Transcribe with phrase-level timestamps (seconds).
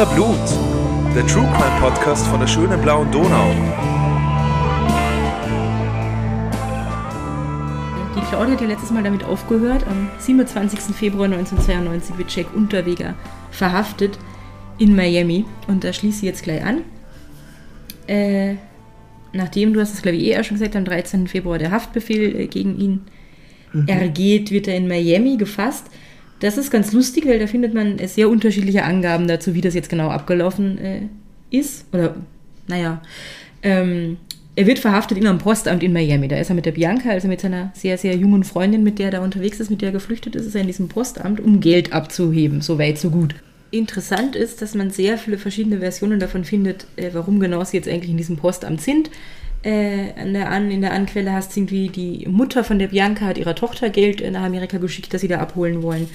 [0.00, 3.50] Berliner Blut, der True Crime Podcast von der schönen blauen Donau.
[8.16, 9.84] Die Claudia hat ja letztes Mal damit aufgehört.
[9.86, 10.96] Am 27.
[10.96, 13.14] Februar 1992 wird Jack Unterweger
[13.50, 14.18] verhaftet
[14.78, 15.44] in Miami.
[15.66, 16.82] Und da schließe ich jetzt gleich an.
[18.06, 18.54] Äh,
[19.34, 21.28] nachdem, du hast es glaube ich eh auch schon gesagt, am 13.
[21.28, 23.00] Februar der Haftbefehl äh, gegen ihn
[23.86, 25.88] ergeht, wird er in Miami gefasst.
[26.40, 29.90] Das ist ganz lustig, weil da findet man sehr unterschiedliche Angaben dazu, wie das jetzt
[29.90, 31.00] genau abgelaufen äh,
[31.50, 31.84] ist.
[31.92, 32.16] Oder,
[32.66, 33.02] naja.
[33.62, 34.16] Ähm,
[34.56, 36.28] er wird verhaftet in einem Postamt in Miami.
[36.28, 39.06] Da ist er mit der Bianca, also mit seiner sehr, sehr jungen Freundin, mit der
[39.06, 41.60] er da unterwegs ist, mit der er geflüchtet ist, ist er in diesem Postamt, um
[41.60, 42.60] Geld abzuheben.
[42.60, 43.34] So weit, so gut.
[43.70, 47.88] Interessant ist, dass man sehr viele verschiedene Versionen davon findet, äh, warum genau sie jetzt
[47.88, 49.10] eigentlich in diesem Postamt sind.
[49.62, 53.26] Äh, an der an, in der Anquelle hast du irgendwie die Mutter von der Bianca
[53.26, 56.08] hat ihrer Tochter Geld nach Amerika geschickt, dass sie da abholen wollen.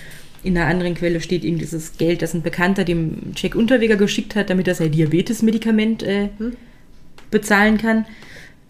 [0.44, 4.36] In einer anderen Quelle steht eben dieses Geld, das ein Bekannter dem Jack Unterweger geschickt
[4.36, 6.30] hat, damit er sein Diabetes-Medikament äh,
[7.32, 8.06] bezahlen kann.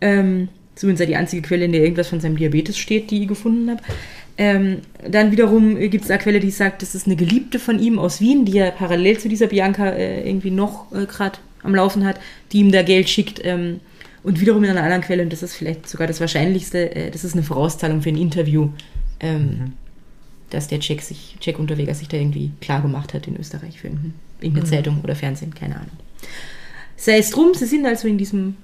[0.01, 3.69] Ähm, zumindest die einzige Quelle, in der irgendwas von seinem Diabetes steht, die ich gefunden
[3.69, 3.81] habe.
[4.37, 7.97] Ähm, dann wiederum gibt es eine Quelle, die sagt, das ist eine Geliebte von ihm
[7.99, 12.05] aus Wien, die er parallel zu dieser Bianca äh, irgendwie noch äh, gerade am Laufen
[12.05, 12.19] hat,
[12.51, 13.41] die ihm da Geld schickt.
[13.43, 13.79] Ähm,
[14.25, 17.23] und wiederum in einer anderen Quelle, und das ist vielleicht sogar das Wahrscheinlichste, äh, das
[17.23, 18.69] ist eine Vorauszahlung für ein Interview,
[19.19, 19.73] ähm,
[20.49, 23.87] dass der Jack, sich, Jack Unterweger sich da irgendwie klar gemacht hat in Österreich für
[23.87, 25.91] irgendeine, irgendeine Zeitung oder Fernsehen, keine Ahnung.
[26.97, 28.57] Sei es drum, sie sind also in diesem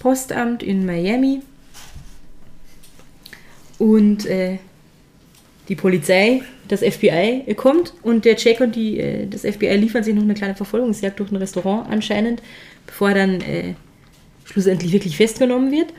[0.00, 1.40] Postamt in Miami.
[3.78, 4.58] Und äh,
[5.68, 10.14] die Polizei, das FBI kommt und der Jack und die, äh, das FBI liefern sich
[10.14, 12.42] noch eine kleine Verfolgungsjagd durch ein Restaurant anscheinend,
[12.86, 13.74] bevor er dann äh,
[14.46, 15.92] schlussendlich wirklich festgenommen wird.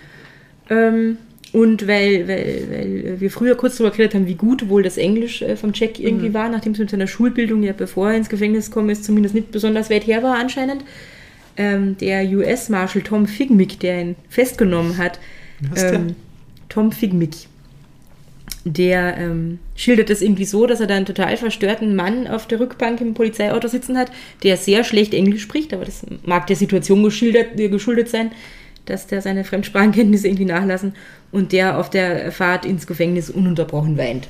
[0.69, 1.17] Ähm,
[1.53, 5.41] und weil, weil, weil wir früher kurz darüber geredet haben, wie gut wohl das Englisch
[5.41, 8.67] äh, vom Jack irgendwie war, nachdem es mit seiner Schulbildung, ja bevor er ins Gefängnis
[8.67, 10.83] gekommen ist, zumindest nicht besonders weit her war anscheinend,
[11.55, 15.19] ähm, der US-Marshal Tom Figmick, der ihn festgenommen hat,
[15.71, 16.15] Was ähm,
[16.69, 17.47] Tom Figmick,
[18.65, 22.59] der ähm, schildert es irgendwie so, dass er da einen total verstörten Mann auf der
[22.59, 24.11] Rückbank im Polizeiauto sitzen hat,
[24.43, 28.31] der sehr schlecht Englisch spricht, aber das mag der Situation geschildert, äh, geschuldet sein,
[28.85, 30.93] dass der seine Fremdsprachenkenntnisse irgendwie nachlassen
[31.31, 34.27] und der auf der Fahrt ins Gefängnis ununterbrochen weint.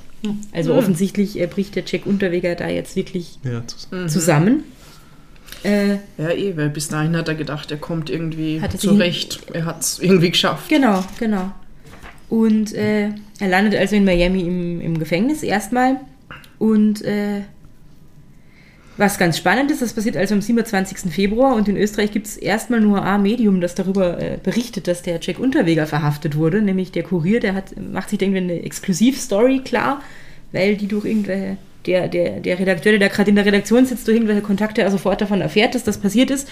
[0.51, 4.63] Also offensichtlich äh, bricht der Jack Unterweger da jetzt wirklich Ja, zus- zusammen.
[5.63, 9.39] Äh, Ja, eh, weil bis dahin hat er gedacht, er kommt irgendwie Hat er zurecht.
[9.53, 10.69] Er hat es irgendwie geschafft.
[10.69, 11.51] Genau, genau.
[12.29, 15.99] Und äh, er landet also in Miami im, im Gefängnis erstmal.
[16.59, 17.41] Und äh,
[18.97, 21.13] was ganz spannend ist, das passiert also am 27.
[21.13, 25.03] Februar und in Österreich gibt es erstmal nur ein Medium, das darüber äh, berichtet, dass
[25.03, 29.59] der Jack Unterweger verhaftet wurde, nämlich der Kurier, der hat, macht sich irgendwie eine Exklusivstory
[29.59, 30.01] klar,
[30.51, 34.07] weil die durch irgendwelche, der, der, der Redakteur, der da gerade in der Redaktion sitzt,
[34.07, 36.49] durch irgendwelche Kontakte er sofort davon erfährt, dass das passiert ist.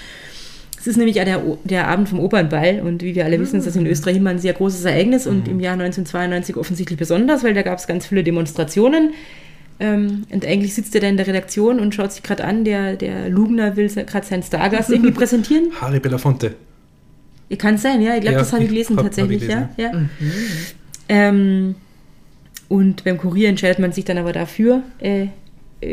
[0.85, 3.66] Es ist nämlich ja der, der Abend vom Opernball und wie wir alle wissen, ist
[3.66, 7.56] das in Österreich immer ein sehr großes Ereignis und im Jahr 1992 offensichtlich besonders, weil
[7.56, 9.09] da gab es ganz viele Demonstrationen.
[9.79, 12.97] Ähm, und eigentlich sitzt er da in der Redaktion und schaut sich gerade an, der,
[12.97, 15.69] der Lugner will gerade seinen Stargast irgendwie präsentieren.
[15.81, 16.53] Harry Belafonte.
[17.57, 19.69] Kann sein, ja, ich glaube, Ja, das habe ich gelesen hab- hab ich tatsächlich, gelesen,
[19.78, 19.91] ja.
[19.91, 20.01] ja.
[21.09, 21.74] Ähm,
[22.69, 25.28] und beim Kurier entscheidet man sich dann aber dafür, äh,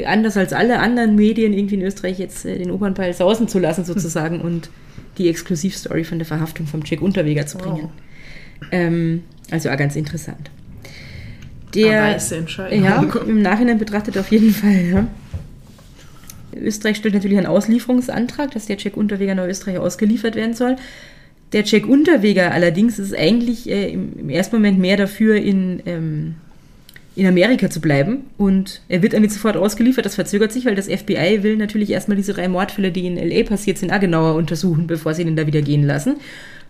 [0.06, 3.84] anders als alle anderen Medien irgendwie in Österreich jetzt äh, den Opernball sausen zu lassen
[3.84, 4.70] sozusagen und
[5.18, 7.90] die Exklusivstory von der Verhaftung vom Jack Unterweger zu bringen.
[8.70, 10.50] Ähm, also auch ganz interessant.
[11.74, 12.18] Der,
[12.76, 14.84] ja, im Nachhinein betrachtet auf jeden Fall.
[14.92, 15.06] Ja.
[16.54, 20.76] Österreich stellt natürlich einen Auslieferungsantrag, dass der Jack Unterweger nach Österreich ausgeliefert werden soll.
[21.52, 26.34] Der Jack Unterweger allerdings ist eigentlich äh, im, im ersten Moment mehr dafür, in, ähm,
[27.14, 28.24] in Amerika zu bleiben.
[28.38, 30.06] Und er wird dann nicht sofort ausgeliefert.
[30.06, 33.44] Das verzögert sich, weil das FBI will natürlich erstmal diese drei Mordfälle, die in L.A.
[33.44, 36.16] passiert sind, auch genauer untersuchen, bevor sie ihn da wieder gehen lassen.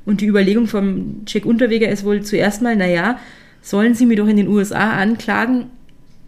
[0.04, 3.18] Und die Überlegung vom Jack Unterweger ist wohl zuerst mal, naja,
[3.60, 5.66] sollen sie mir doch in den USA anklagen?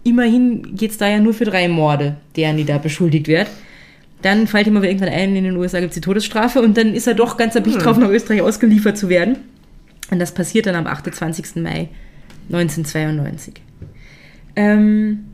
[0.04, 3.48] Immerhin geht es da ja nur für drei Morde, deren die da beschuldigt wird.
[4.22, 6.94] Dann fällt ihm aber irgendwann ein, in den USA gibt es die Todesstrafe und dann
[6.94, 9.36] ist er doch ganz erpicht drauf, nach Österreich ausgeliefert zu werden.
[10.10, 11.56] Und das passiert dann am 28.
[11.56, 11.88] Mai
[12.48, 13.54] 1992.
[14.56, 15.24] Ähm,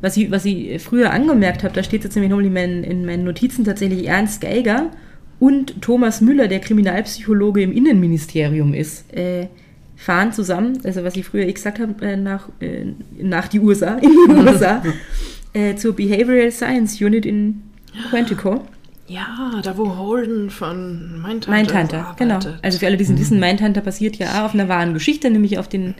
[0.00, 3.24] was ich, was ich früher angemerkt habe, da steht jetzt nämlich in meinen, in meinen
[3.24, 4.90] Notizen tatsächlich Ernst Geiger
[5.38, 9.48] und Thomas Müller, der Kriminalpsychologe im Innenministerium ist, äh,
[9.96, 12.86] fahren zusammen, also was ich früher eh gesagt habe, äh, nach, äh,
[13.20, 14.82] nach die USA, in die USA,
[15.52, 17.62] äh, zur Behavioral Science Unit in
[18.08, 18.64] Quantico.
[19.06, 22.34] Ja, da wo Holden von Mindhunter Mindhunter, genau.
[22.36, 22.58] arbeitet.
[22.62, 25.58] Also für alle, die es wissen, Mindhunter basiert ja auch auf einer wahren Geschichte, nämlich
[25.58, 25.94] auf den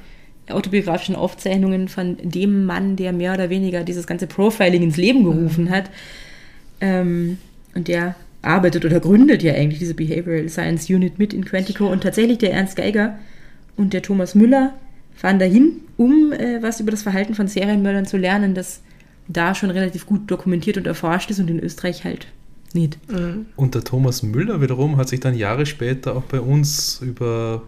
[0.50, 5.70] autobiografischen Aufzeichnungen von dem Mann, der mehr oder weniger dieses ganze Profiling ins Leben gerufen
[5.70, 5.90] hat.
[6.80, 7.38] Ähm,
[7.74, 11.86] und der arbeitet oder gründet ja eigentlich diese Behavioral Science Unit mit in Quantico.
[11.86, 13.18] Und tatsächlich der Ernst Geiger
[13.76, 14.74] und der Thomas Müller
[15.14, 18.80] fahren dahin, um äh, was über das Verhalten von Serienmördern zu lernen, das
[19.28, 22.26] da schon relativ gut dokumentiert und erforscht ist und in Österreich halt
[22.72, 22.98] nicht.
[23.56, 27.62] Und der Thomas Müller wiederum hat sich dann Jahre später auch bei uns über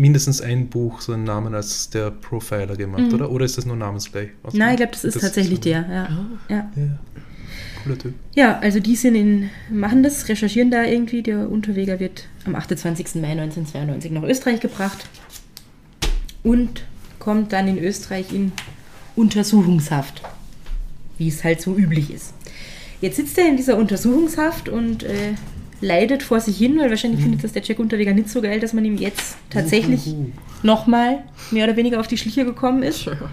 [0.00, 3.30] mindestens ein Buch so einen Namen als der Profiler gemacht, oder?
[3.30, 4.30] Oder ist das nur namensgleich?
[4.42, 5.80] Was Nein, ich glaube, das ist tatsächlich so- der.
[5.88, 6.26] Ja.
[6.48, 6.70] Ja.
[6.74, 6.98] Ja,
[7.84, 8.14] cooler Typ.
[8.34, 11.22] ja, also die sind in, machen das, recherchieren da irgendwie.
[11.22, 13.16] Der Unterweger wird am 28.
[13.20, 15.06] Mai 1992 nach Österreich gebracht
[16.42, 16.84] und
[17.18, 18.52] kommt dann in Österreich in
[19.16, 20.22] Untersuchungshaft,
[21.18, 22.32] wie es halt so üblich ist.
[23.02, 25.34] Jetzt sitzt er in dieser Untersuchungshaft und äh,
[25.80, 28.72] leidet vor sich hin, weil wahrscheinlich findet das der Jack Unterweger nicht so geil, dass
[28.72, 30.26] man ihm jetzt tatsächlich Uhuhu.
[30.62, 33.02] nochmal mehr oder weniger auf die Schliche gekommen ist.
[33.04, 33.12] Tja.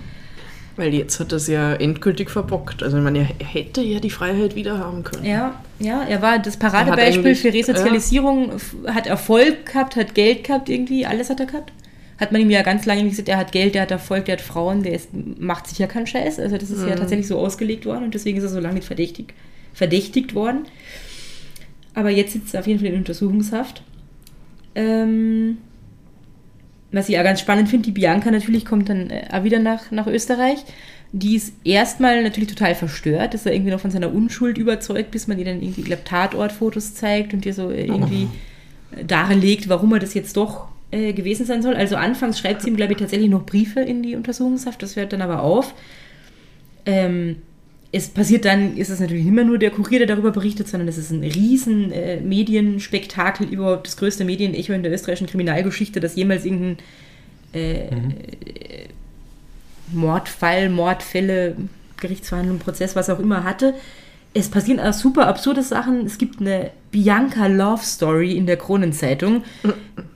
[0.78, 2.84] Weil jetzt hat er es ja endgültig verbockt.
[2.84, 5.26] Also ich meine, er hätte ja die Freiheit wieder haben können.
[5.26, 10.70] Ja, ja, er war das Paradebeispiel für Resozialisierung, f- hat Erfolg gehabt, hat Geld gehabt
[10.70, 11.74] irgendwie, alles hat er gehabt.
[12.20, 14.42] Hat man ihm ja ganz lange gesagt, er hat Geld, der hat Erfolg, der hat
[14.42, 15.10] Frauen, der ist,
[15.40, 16.40] macht sich ja keinen Scheiß.
[16.40, 18.86] Also das ist ja tatsächlich so ausgelegt worden und deswegen ist er so lange nicht
[18.86, 19.34] verdächtig,
[19.74, 20.66] verdächtigt worden.
[21.98, 23.82] Aber jetzt sitzt er auf jeden Fall in Untersuchungshaft.
[24.76, 25.58] Ähm,
[26.92, 29.90] was ich ja ganz spannend finde, die Bianca natürlich kommt dann äh, auch wieder nach,
[29.90, 30.60] nach Österreich.
[31.12, 35.26] Die ist erstmal natürlich total verstört, ist er irgendwie noch von seiner Unschuld überzeugt, bis
[35.28, 38.28] man ihr dann irgendwie, glaube, Tatortfotos zeigt und ihr so äh, irgendwie
[38.96, 41.74] äh, darlegt, warum er das jetzt doch äh, gewesen sein soll.
[41.74, 45.14] Also anfangs schreibt sie ihm, glaube ich, tatsächlich noch Briefe in die Untersuchungshaft, das hört
[45.14, 45.74] dann aber auf.
[46.86, 47.38] Ähm,
[47.92, 50.88] es passiert dann, ist es natürlich nicht mehr nur der Kurier, der darüber berichtet, sondern
[50.88, 56.16] es ist ein riesen äh, Medienspektakel, überhaupt das größte Medienecho in der österreichischen Kriminalgeschichte, das
[56.16, 56.78] jemals irgendein
[57.54, 57.88] äh,
[59.92, 61.56] Mordfall, Mordfälle,
[61.98, 63.74] Gerichtsverhandlung, Prozess, was auch immer hatte.
[64.34, 66.06] Es passieren auch super absurde Sachen.
[66.06, 69.44] Es gibt eine Bianca Love Story in der Kronenzeitung.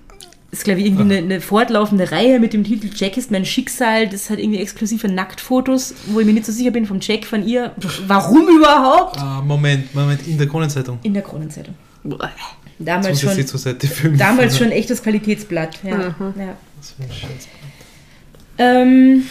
[0.51, 4.09] ist, glaube ich, irgendwie eine, eine fortlaufende Reihe mit dem Titel Jack ist mein Schicksal.
[4.09, 7.47] Das hat irgendwie exklusive Nacktfotos, wo ich mir nicht so sicher bin vom Jack, von
[7.47, 7.73] ihr.
[8.07, 9.17] Warum überhaupt?
[9.17, 10.99] Ah, Moment, Moment, in der Kronenzeitung.
[11.03, 11.75] In der Kronenzeitung.
[12.79, 15.79] Damals schon, damals schon echtes Qualitätsblatt.
[15.83, 16.15] Ja, ja.
[16.77, 17.47] Was für ein Scheiß.
[18.57, 19.23] Ähm,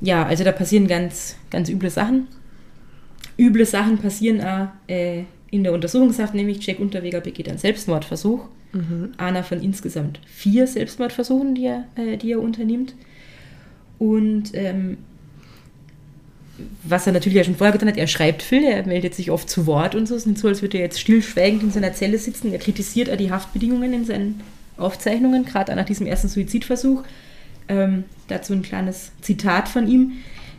[0.00, 2.28] ja, also da passieren ganz, ganz üble Sachen.
[3.38, 8.46] Üble Sachen passieren auch äh, in der Untersuchungshaft, nämlich Jack Unterweger begeht einen Selbstmordversuch.
[9.18, 12.94] Einer von insgesamt vier Selbstmordversuchen, die er, äh, die er unternimmt.
[13.98, 14.98] Und ähm,
[16.82, 19.48] was er natürlich ja schon vorher getan hat, er schreibt viel, er meldet sich oft
[19.48, 20.14] zu Wort und so.
[20.14, 22.52] Es ist so, als würde er jetzt stillschweigend in seiner Zelle sitzen.
[22.52, 24.40] Er kritisiert auch die Haftbedingungen in seinen
[24.76, 27.02] Aufzeichnungen, gerade nach diesem ersten Suizidversuch.
[27.68, 30.12] Ähm, dazu ein kleines Zitat von ihm.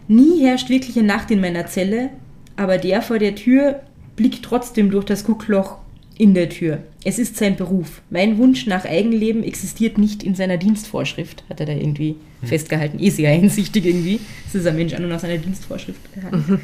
[0.07, 2.09] Nie herrscht wirkliche Nacht in meiner Zelle,
[2.55, 3.81] aber der vor der Tür
[4.15, 5.77] blickt trotzdem durch das Guckloch
[6.17, 6.79] in der Tür.
[7.03, 8.01] Es ist sein Beruf.
[8.09, 12.99] Mein Wunsch nach Eigenleben existiert nicht in seiner Dienstvorschrift, hat er da irgendwie festgehalten.
[12.99, 14.19] Eh sehr einsichtig irgendwie.
[14.47, 15.99] Es ist ein Mensch an und nach seiner Dienstvorschrift.
[16.13, 16.61] gehandelt.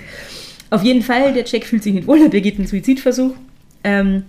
[0.70, 3.34] Auf jeden Fall, der Jack fühlt sich nicht wohl, er begeht einen Suizidversuch.
[3.84, 4.24] Ähm,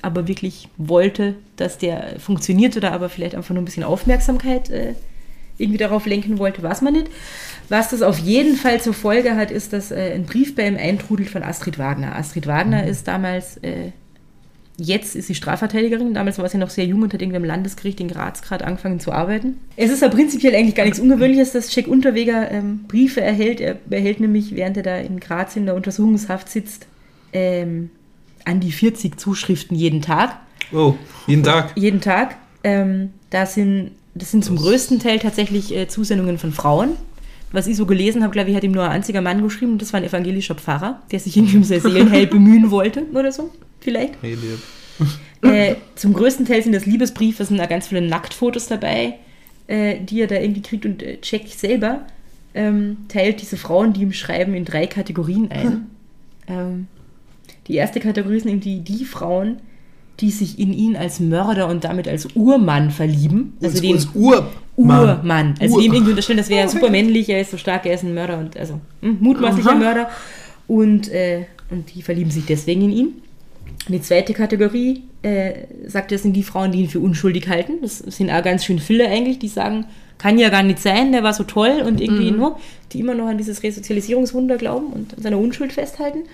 [0.00, 4.94] aber wirklich wollte, dass der funktioniert oder aber vielleicht einfach nur ein bisschen Aufmerksamkeit äh,
[5.58, 7.08] irgendwie darauf lenken wollte, weiß man nicht.
[7.68, 10.76] Was das auf jeden Fall zur Folge hat, ist, dass äh, ein Brief bei ihm
[10.76, 12.14] eintrudelt von Astrid Wagner.
[12.14, 13.90] Astrid Wagner ist damals, äh,
[14.80, 18.00] jetzt ist sie Strafverteidigerin, damals war sie noch sehr jung und hat irgendwie am Landesgericht
[18.00, 19.56] in Graz gerade angefangen zu arbeiten.
[19.76, 23.60] Es ist ja prinzipiell eigentlich gar nichts Ungewöhnliches, dass Jack Unterweger ähm, Briefe erhält.
[23.60, 26.86] Er erhält nämlich, während er da in Graz in der Untersuchungshaft sitzt,
[27.32, 27.90] ähm,
[28.44, 30.38] an die 40 Zuschriften jeden Tag
[30.72, 30.94] Oh,
[31.26, 31.72] jeden Tag.
[31.76, 32.36] jeden Tag.
[32.64, 36.90] Ähm, da sind, das sind zum größten Teil tatsächlich äh, Zusendungen von Frauen.
[37.52, 39.82] Was ich so gelesen habe, glaube ich, hat ihm nur ein einziger Mann geschrieben und
[39.82, 43.50] das war ein evangelischer Pfarrer, der sich irgendwie um sein Seelenheil bemühen wollte oder so,
[43.80, 44.14] vielleicht.
[44.22, 44.58] Hey, lieb.
[45.42, 49.14] Äh, zum größten Teil sind das Liebesbriefe, es sind da ganz viele Nacktfotos dabei,
[49.68, 52.00] äh, die er da irgendwie kriegt und äh, Jack selber
[52.54, 55.86] ähm, teilt diese Frauen, die ihm schreiben, in drei Kategorien ein.
[56.48, 56.88] Ähm,
[57.68, 59.58] die erste Kategorie sind irgendwie die Frauen,
[60.20, 63.56] die sich in ihn als Mörder und damit als Urmann verlieben.
[63.62, 65.54] Also den Uns Ur Urmann.
[65.60, 68.02] Also Ur- dem irgendwie unterstellen, das wäre super männlich, er ist so stark, er ist
[68.02, 69.78] ein Mörder und also hm, mutmaßlicher Aha.
[69.78, 70.10] Mörder.
[70.66, 73.08] Und, äh, und die verlieben sich deswegen in ihn.
[73.86, 77.74] Die zweite Kategorie, äh, sagt er, sind die Frauen, die ihn für unschuldig halten.
[77.80, 79.86] Das sind auch ganz schön viele eigentlich, die sagen,
[80.18, 82.58] kann ja gar nicht sein, der war so toll und irgendwie nur,
[82.92, 86.24] die immer noch an dieses Resozialisierungswunder glauben und an seiner Unschuld festhalten.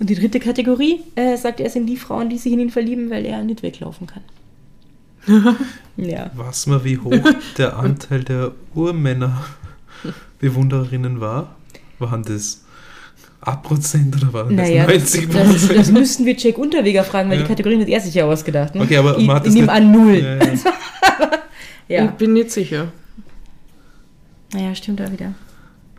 [0.00, 3.10] Und die dritte Kategorie, äh, sagt er, sind die Frauen, die sich in ihn verlieben,
[3.10, 4.22] weil er nicht weglaufen kann.
[5.96, 6.30] ja.
[6.34, 7.14] Was mal, wie hoch
[7.56, 9.44] der Anteil der Urmänner
[10.40, 11.54] Bewundererinnen war?
[12.00, 12.64] Waren das
[13.42, 17.38] A-Prozent oder war das Naja, das, 90 das, das müssten wir Jack Unterweger fragen, weil
[17.38, 17.42] Ja.
[17.42, 18.74] die Kategorien hat er sich ja ausgedacht.
[18.74, 18.82] Ne?
[18.82, 20.14] Okay, aber ich, ich nehme an null.
[20.16, 20.52] Ja, ja.
[21.88, 22.88] Ja, Ich bin nicht sicher.
[24.54, 25.34] naja, stimmt da wieder.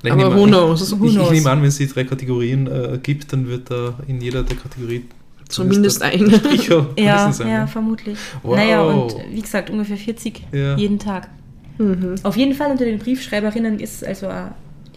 [0.04, 0.82] Ich Aber nehme who an- knows?
[0.82, 1.32] Ich, ich knows?
[1.32, 4.58] nehme an, wenn es die drei Kategorien äh, gibt, dann wird da in jeder der
[4.58, 5.04] Kategorien
[5.50, 6.38] Zumindest ein eine.
[6.40, 7.48] Stricher Ja, sein.
[7.48, 7.68] ja, ne?
[7.68, 8.18] vermutlich.
[8.42, 8.56] Wow.
[8.56, 10.76] Naja, und wie gesagt, ungefähr 40 Ja.
[10.78, 11.30] jeden Tag.
[11.78, 12.16] Mhm.
[12.24, 14.46] Auf jeden Fall unter den Briefschreiberinnen ist also äh,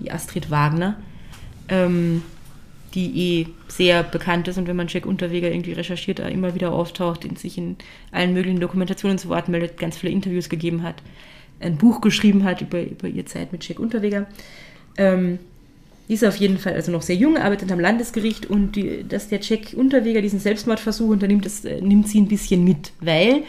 [0.01, 0.97] die Astrid Wagner,
[1.69, 2.23] ähm,
[2.97, 7.25] die eh sehr bekannt ist und wenn man Jack Unterweger irgendwie recherchiert, immer wieder auftaucht,
[7.25, 7.77] in sich in
[8.11, 10.97] allen möglichen Dokumentationen zu Wort meldet, ganz viele Interviews gegeben hat,
[11.61, 14.27] ein Buch geschrieben hat über, über ihre Zeit mit Jack Unterweger.
[14.97, 15.39] Ähm,
[16.09, 19.29] die ist auf jeden Fall also noch sehr jung, arbeitet am Landesgericht und die, dass
[19.29, 23.43] der Jack Unterweger diesen Selbstmordversuch unternimmt, das äh, nimmt sie ein bisschen mit, weil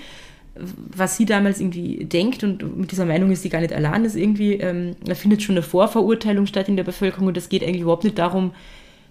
[0.60, 4.16] was sie damals irgendwie denkt und mit dieser Meinung ist sie gar nicht allein, ist
[4.16, 7.82] irgendwie, ähm, da findet schon eine Vorverurteilung statt in der Bevölkerung und es geht eigentlich
[7.82, 8.52] überhaupt nicht darum,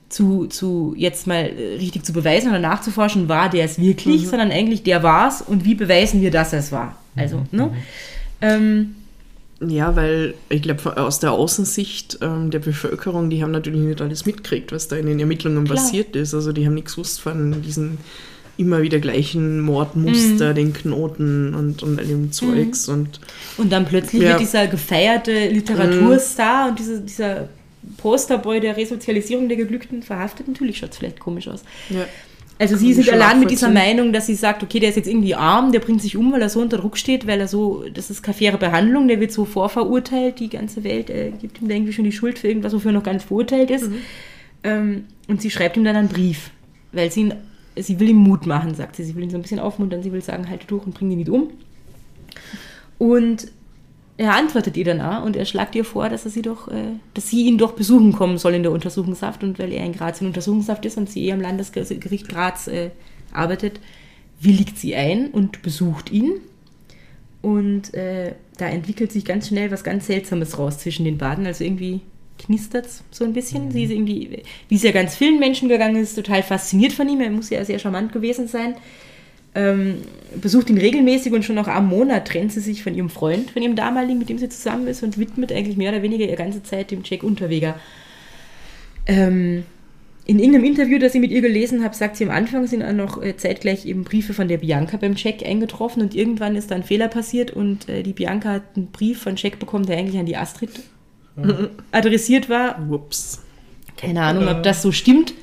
[0.08, 4.50] zu, zu jetzt mal äh, richtig zu beweisen oder nachzuforschen, war der es wirklich, sondern
[4.50, 6.96] eigentlich der war es und wie beweisen wir, dass er es war.
[7.16, 7.70] Also, ne?
[8.40, 8.94] Ähm,
[9.60, 14.26] Ja, weil ich glaube, aus der Außensicht ähm, der Bevölkerung, die haben natürlich nicht alles
[14.26, 15.76] mitgekriegt, was da in den Ermittlungen Klar.
[15.76, 16.34] passiert ist.
[16.34, 17.98] Also die haben nichts gewusst von diesen
[18.58, 22.88] immer wieder gleichen Mordmuster, den Knoten und, und all dem Zeugs.
[22.88, 23.20] Und
[23.56, 24.28] Und dann plötzlich Ja.
[24.30, 27.48] wird dieser gefeierte Literaturstar und diese, dieser
[27.97, 30.49] Posterboy der Resozialisierung der Geglückten verhaftet.
[30.49, 31.62] Natürlich schaut es vielleicht komisch aus.
[31.90, 32.07] ja.
[32.59, 33.71] Also sie sind schon allein mit dieser.
[33.71, 36.40] Meinung, dass sie sagt, okay, der ist jetzt irgendwie arm, der bringt sich um, weil
[36.40, 39.33] er so unter Druck steht, weil er so, das ist keine faire Behandlung, der wird
[39.33, 42.73] so vorverurteilt, die ganze Welt äh, gibt ihm da irgendwie schon die Schuld für irgendwas,
[42.73, 43.90] wofür er noch gar nicht verurteilt ist.
[44.62, 46.50] Ähm, und sie schreibt ihm dann einen Brief,
[46.93, 47.35] weil sie ihn,
[47.76, 49.05] sie will ihm Mut machen, sagt sie.
[49.05, 51.19] Sie will ihn so ein bisschen aufmuntern, sie will sagen, halte durch und bring ihn
[51.19, 51.50] nicht um.
[52.97, 53.49] Und
[54.18, 56.94] er antwortet ihr dann auch und er schlagt ihr vor, dass er sie doch, äh,
[57.14, 60.20] dass sie ihn doch besuchen kommen soll in der Untersuchungshaft und weil er in Graz
[60.20, 62.90] in Untersuchungshaft ist und sie eh am Landesgericht Graz äh,
[63.32, 63.80] arbeitet,
[64.40, 66.40] willigt sie ein und besucht ihn.
[67.42, 71.46] Und äh, da entwickelt sich ganz schnell was ganz Seltsames raus zwischen den beiden.
[71.46, 72.00] Also irgendwie
[72.38, 73.70] knistert es so ein bisschen.
[73.70, 77.20] Sie ist irgendwie, wie es ja ganz vielen Menschen gegangen ist, total fasziniert von ihm.
[77.20, 78.75] Er muss ja sehr charmant gewesen sein
[79.56, 80.02] ähm,
[80.40, 83.62] besucht ihn regelmäßig und schon nach einem Monat trennt sie sich von ihrem Freund, von
[83.62, 86.62] ihrem damaligen, mit dem sie zusammen ist und widmet eigentlich mehr oder weniger ihre ganze
[86.62, 87.80] Zeit dem Jack Unterweger.
[89.06, 89.64] Ähm,
[90.26, 92.92] in irgendeinem Interview, das ich mit ihr gelesen habe, sagt sie am Anfang sind auch
[92.92, 96.75] noch äh, zeitgleich eben Briefe von der Bianca beim Jack eingetroffen und irgendwann ist da
[96.75, 100.18] ein Fehler passiert und äh, die Bianca hat einen Brief von Jack bekommen, der eigentlich
[100.18, 100.70] an die Astrid
[101.92, 103.42] adressiert war Whoops.
[103.96, 105.34] keine Ahnung, ob das so stimmt.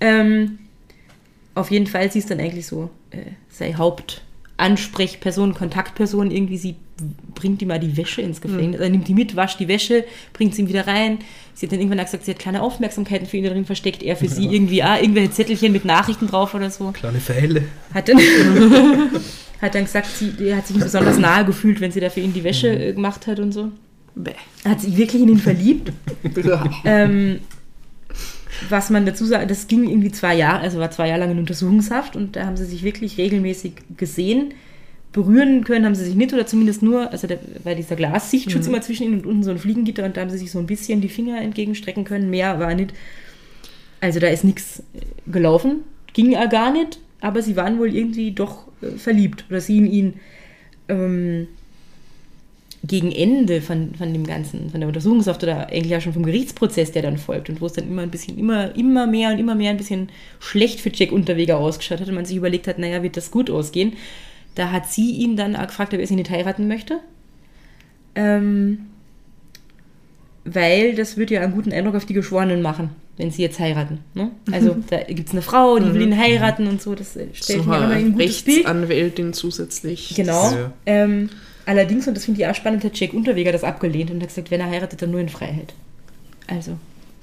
[0.00, 0.59] Ähm,
[1.54, 6.30] auf jeden Fall, sie ist dann eigentlich so, äh, sei Hauptansprechperson, Kontaktperson.
[6.30, 6.76] Irgendwie, sie
[7.34, 10.54] bringt ihm mal die Wäsche ins Gefängnis, äh, nimmt die mit, wascht die Wäsche, bringt
[10.54, 11.18] sie ihm wieder rein.
[11.54, 14.02] Sie hat dann irgendwann gesagt, sie hat kleine Aufmerksamkeiten für ihn darin versteckt.
[14.02, 16.92] Er für sie irgendwie, ah, irgendwelche Zettelchen mit Nachrichten drauf oder so.
[16.92, 17.64] Kleine Pfeile.
[17.92, 18.18] Hat dann,
[19.60, 22.32] hat dann gesagt, sie hat sich ihm besonders nahe gefühlt, wenn sie da für ihn
[22.32, 23.70] die Wäsche äh, gemacht hat und so.
[24.14, 24.32] Bäh.
[24.64, 25.92] Hat sich wirklich in ihn verliebt.
[26.84, 27.40] Ähm,
[28.68, 31.38] was man dazu sagt, das ging irgendwie zwei Jahre, also war zwei Jahre lang in
[31.38, 34.54] Untersuchungshaft und da haben sie sich wirklich regelmäßig gesehen.
[35.12, 38.80] Berühren können haben sie sich nicht oder zumindest nur, also da war dieser Glassichtschutz immer
[38.80, 41.00] zwischen ihnen und unten so ein Fliegengitter und da haben sie sich so ein bisschen
[41.00, 42.30] die Finger entgegenstrecken können.
[42.30, 42.92] Mehr war nicht.
[44.00, 44.82] Also da ist nichts
[45.26, 45.80] gelaufen,
[46.12, 49.86] ging ja gar nicht, aber sie waren wohl irgendwie doch äh, verliebt oder sie in
[49.86, 50.14] ihn.
[50.88, 51.48] Ähm,
[52.82, 56.92] gegen Ende von, von dem Ganzen, von der Untersuchungshaft oder eigentlich ja schon vom Gerichtsprozess,
[56.92, 59.54] der dann folgt und wo es dann immer ein bisschen, immer, immer mehr und immer
[59.54, 60.08] mehr ein bisschen
[60.38, 63.50] schlecht für Jack Unterweger ausgeschaut hat und man sich überlegt hat, naja, wird das gut
[63.50, 63.94] ausgehen.
[64.54, 67.00] Da hat sie ihn dann auch gefragt, ob er sie nicht heiraten möchte.
[68.14, 68.86] Ähm,
[70.44, 73.98] weil das würde ja einen guten Eindruck auf die Geschworenen machen, wenn sie jetzt heiraten.
[74.14, 74.30] Ne?
[74.50, 77.56] Also da gibt es eine Frau, die will ihn heiraten und so, das stellt So
[77.68, 78.58] mir immer ein gutes Bild.
[78.58, 80.14] Rechtsanwältin zusätzlich.
[80.16, 80.50] Genau.
[80.50, 80.72] Ja.
[80.86, 81.28] Ähm,
[81.70, 84.50] allerdings, und das finde ich auch spannend, hat Jack Unterweger das abgelehnt und hat gesagt,
[84.50, 85.72] wenn er heiratet, dann nur in Freiheit.
[86.46, 86.78] Also,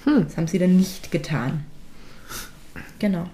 [0.05, 0.23] Hm.
[0.23, 1.65] das haben sie dann nicht getan.
[2.99, 3.29] Genau.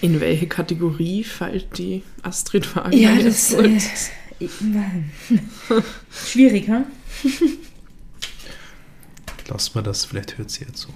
[0.00, 3.52] In welche Kategorie fällt die Astrid Wagner Ja, jetzt?
[3.54, 4.48] das äh,
[6.12, 6.84] schwierig, ha?
[9.48, 10.88] Lass mal das, vielleicht hört sie ja zu.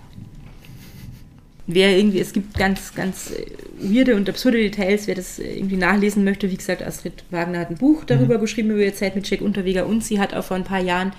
[1.71, 3.45] Wer irgendwie, es gibt ganz, ganz äh,
[3.79, 6.51] weirde und absurde Details, wer das äh, irgendwie nachlesen möchte.
[6.51, 9.87] Wie gesagt, Astrid Wagner hat ein Buch darüber geschrieben, über ihre Zeit mit Jack Unterweger
[9.87, 11.13] und sie hat auch vor ein paar Jahren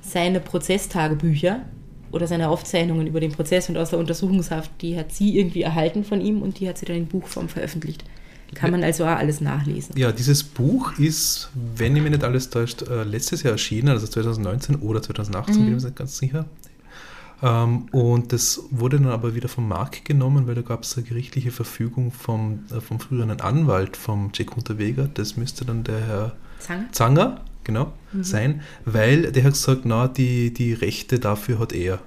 [0.00, 1.60] seine Prozesstagebücher
[2.12, 6.02] oder seine Aufzeichnungen über den Prozess und aus der Untersuchungshaft, die hat sie irgendwie erhalten
[6.02, 8.02] von ihm und die hat sie dann in Buchform veröffentlicht.
[8.54, 9.96] Kann man also auch alles nachlesen.
[9.96, 14.06] Ja, dieses Buch ist, wenn ich mich nicht alles täuscht, äh, letztes Jahr erschienen, also
[14.06, 16.46] 2019 oder 2018, bin ich mir nicht ganz sicher.
[17.42, 21.06] Ähm, und das wurde dann aber wieder vom Markt genommen, weil da gab es eine
[21.06, 25.08] gerichtliche Verfügung vom, äh, vom früheren Anwalt vom Jack Unterweger.
[25.12, 26.92] Das müsste dann der Herr Zang?
[26.92, 32.00] Zanger, genau, sein, weil der hat gesagt, na, die, die Rechte dafür hat er.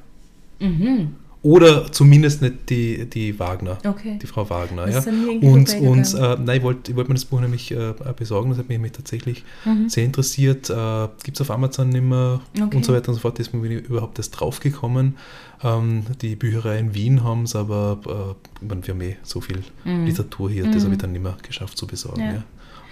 [0.59, 1.15] Mhm.
[1.43, 4.17] Oder zumindest nicht die, die Wagner, Okay.
[4.21, 4.85] die Frau Wagner.
[4.87, 5.11] Das Ja.
[5.41, 8.59] Und, und äh, nein, ich wollte ich wollt mir das Buch nämlich äh, besorgen, das
[8.59, 9.89] hat mich, mich tatsächlich Mhm.
[9.89, 10.69] sehr interessiert.
[10.69, 12.77] Äh, Gibt es auf Amazon nicht mehr Okay.
[12.77, 13.39] und so weiter und so fort.
[13.39, 15.17] Ist mir überhaupt erst draufgekommen.
[15.61, 19.41] Ähm, die Bücherei in Wien haben es, aber äh, ich meine, wir haben eh so
[19.41, 20.05] viel Mhm.
[20.05, 22.21] Literatur hier, das habe ich dann nicht mehr geschafft zu besorgen.
[22.21, 22.33] Ja.
[22.35, 22.43] Ja.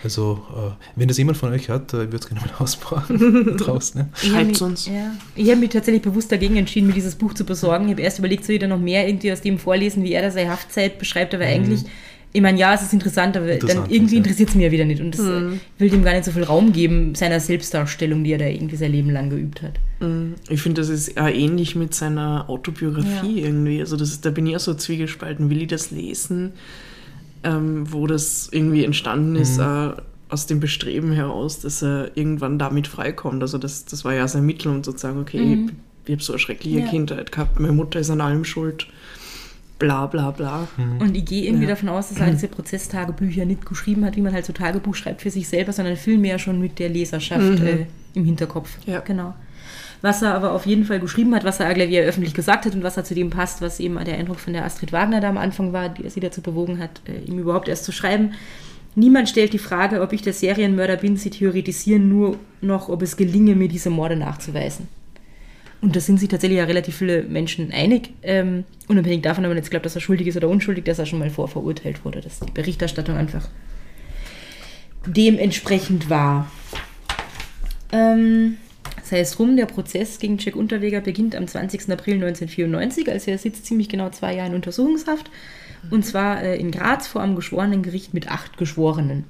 [0.04, 3.56] Also, äh, wenn das jemand von euch hat, äh, ich würde es gerne mal ausbauen
[3.58, 4.02] draußen.
[4.02, 4.08] Ja.
[4.16, 4.86] Schreibt's mich- uns.
[4.88, 5.12] Ja.
[5.36, 7.86] Ich habe mich tatsächlich bewusst dagegen entschieden, mir dieses Buch zu besorgen.
[7.86, 10.22] Ich habe erst überlegt, soll ich da noch mehr irgendwie aus dem vorlesen, wie er
[10.24, 11.82] da seine Haftzeit beschreibt, aber eigentlich,
[12.34, 13.52] ich meine, ja, es ist interessant, aber Mhm.
[13.52, 14.18] Interessant dann irgendwie ja.
[14.20, 15.02] interessiert es mich ja wieder nicht.
[15.02, 18.38] Und das äh, will dem gar nicht so viel Raum geben, seiner Selbstdarstellung, die er
[18.38, 19.74] da irgendwie sein Leben lang geübt hat.
[20.00, 23.82] Mm, Ich finde, das ist auch ähnlich mit seiner Autobiografie irgendwie.
[23.82, 25.50] Also das ist, da bin ich auch so zwiegespalten.
[25.50, 26.54] Will ich das lesen,
[27.44, 29.92] ähm, wo das irgendwie entstanden ist, äh,
[30.30, 33.42] aus dem Bestreben heraus, dass er irgendwann damit freikommt.
[33.42, 35.72] Also das, das war ja sein Mittel, um zu sagen, okay, ich,
[36.06, 36.88] ich habe so eine schreckliche Ja.
[36.88, 38.88] Kindheit gehabt, meine Mutter ist an allem schuld,
[39.80, 40.68] bla bla bla.
[41.00, 41.72] Und ich gehe irgendwie Ja.
[41.72, 45.22] davon aus, dass er diese Prozesstagebücher nicht geschrieben hat, wie man halt so Tagebuch schreibt
[45.22, 48.70] für sich selber, sondern vielmehr schon mit der Leserschaft äh, im Hinterkopf.
[48.86, 49.00] Ja.
[49.00, 49.34] Genau.
[50.02, 52.84] Was er aber auf jeden Fall geschrieben hat, was er wieder öffentlich gesagt hat und
[52.84, 55.38] was er zu dem passt, was eben der Eindruck von der Astrid Wagner da am
[55.38, 58.34] Anfang war, die sie dazu bewogen hat, äh, ihm überhaupt erst zu schreiben.
[58.96, 61.16] Niemand stellt die Frage, ob ich der Serienmörder bin.
[61.18, 64.88] Sie theoretisieren nur noch, ob es gelinge, mir diese Morde nachzuweisen.
[65.82, 69.58] Und da sind sich tatsächlich ja relativ viele Menschen einig, ähm, unabhängig davon, ob man
[69.58, 72.40] jetzt glaubt, dass er schuldig ist oder unschuldig, dass er schon mal vorverurteilt wurde, dass
[72.40, 73.48] die Berichterstattung einfach
[75.08, 76.52] dementsprechend war.
[77.92, 78.58] Ähm,
[79.12, 81.82] das heißt rum, der Prozess gegen Jack Unterweger beginnt am 20.
[81.92, 85.30] April 1994, also er sitzt ziemlich genau zwei Jahre in Untersuchungshaft,
[85.90, 89.26] und zwar äh, in Graz vor einem Geschworenengericht mit acht Geschworenen.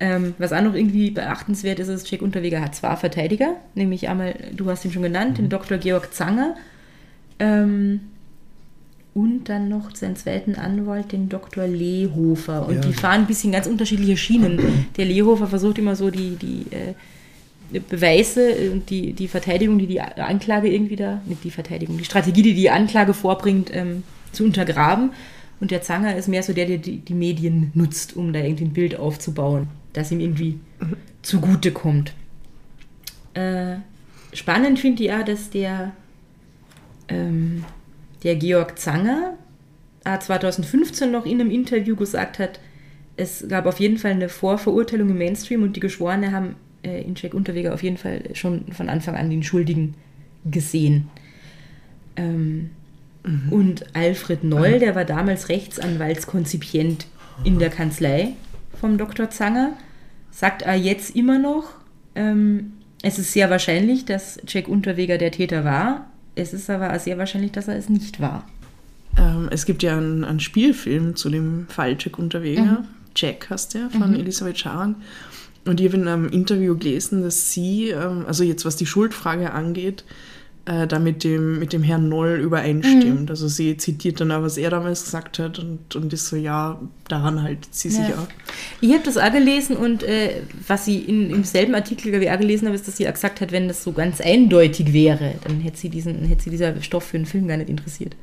[0.00, 4.36] Ähm, was auch noch irgendwie beachtenswert ist, ist, Jack Unterweger hat zwei Verteidiger, nämlich einmal,
[4.56, 5.76] du hast ihn schon genannt, den Dr.
[5.76, 6.56] Georg Zanger
[7.38, 8.00] ähm,
[9.12, 11.66] und dann noch seinen zweiten Anwalt, den Dr.
[11.66, 12.66] Lehofer.
[12.66, 12.80] Und Ja.
[12.80, 14.86] die fahren ein bisschen ganz unterschiedliche Schienen.
[14.96, 16.94] Der Lehofer versucht immer so die, die äh,
[17.80, 22.42] Beweise und die, die Verteidigung, die die Anklage irgendwie da, nicht die Verteidigung, die Strategie,
[22.42, 25.12] die die Anklage vorbringt, ähm, zu untergraben.
[25.60, 28.64] Und der Zanger ist mehr so der, der die, die Medien nutzt, um da irgendwie
[28.64, 30.58] ein Bild aufzubauen, das ihm irgendwie
[31.22, 32.12] zugute kommt.
[33.34, 33.76] Äh,
[34.32, 35.92] spannend finde ich ja, dass der,
[37.08, 37.64] ähm,
[38.22, 39.34] der Georg Zanger
[40.04, 42.60] äh, 2015 noch in einem Interview gesagt hat,
[43.16, 47.14] es gab auf jeden Fall eine Vorverurteilung im Mainstream und die Geschworene haben äh, in
[47.16, 49.94] Jack Unterweger auf jeden Fall schon von Anfang an den Schuldigen
[50.44, 51.08] gesehen.
[52.16, 52.70] Ähm,
[53.50, 57.06] Und Alfred Noll, der war damals Rechtsanwaltskonzipient
[57.42, 58.34] in der Kanzlei
[58.78, 59.30] vom Dr.
[59.30, 59.72] Zanger,
[60.30, 61.64] sagt er jetzt immer noch,
[62.14, 66.06] ähm, es ist sehr wahrscheinlich, dass Jack Unterweger der Täter war.
[66.34, 68.44] Es ist aber auch sehr wahrscheinlich, dass er es nicht war.
[69.18, 72.84] Ähm, es gibt ja einen, einen Spielfilm zu dem Fall Jack Unterweger.
[73.16, 74.96] Jack heißt der, von Elisabeth Scharang.
[75.66, 79.52] Und ich habe in einem Interview gelesen, dass sie, ähm, also jetzt was die Schuldfrage
[79.52, 80.04] angeht,
[80.66, 83.28] äh, da mit dem, mit dem Herrn Noll übereinstimmt.
[83.30, 86.80] Also sie zitiert dann auch, was er damals gesagt hat und, und ist so, ja,
[87.08, 88.14] daran haltet sie sich Ja.
[88.14, 88.28] auch.
[88.80, 92.30] Ich habe das auch gelesen und äh, was sie in, im selben Artikel, glaube ich,
[92.30, 95.34] auch gelesen habe, ist, dass sie auch gesagt hat, wenn das so ganz eindeutig wäre,
[95.44, 98.16] dann hätte sie diesen, hätte sie dieser Stoff für einen Film gar nicht interessiert.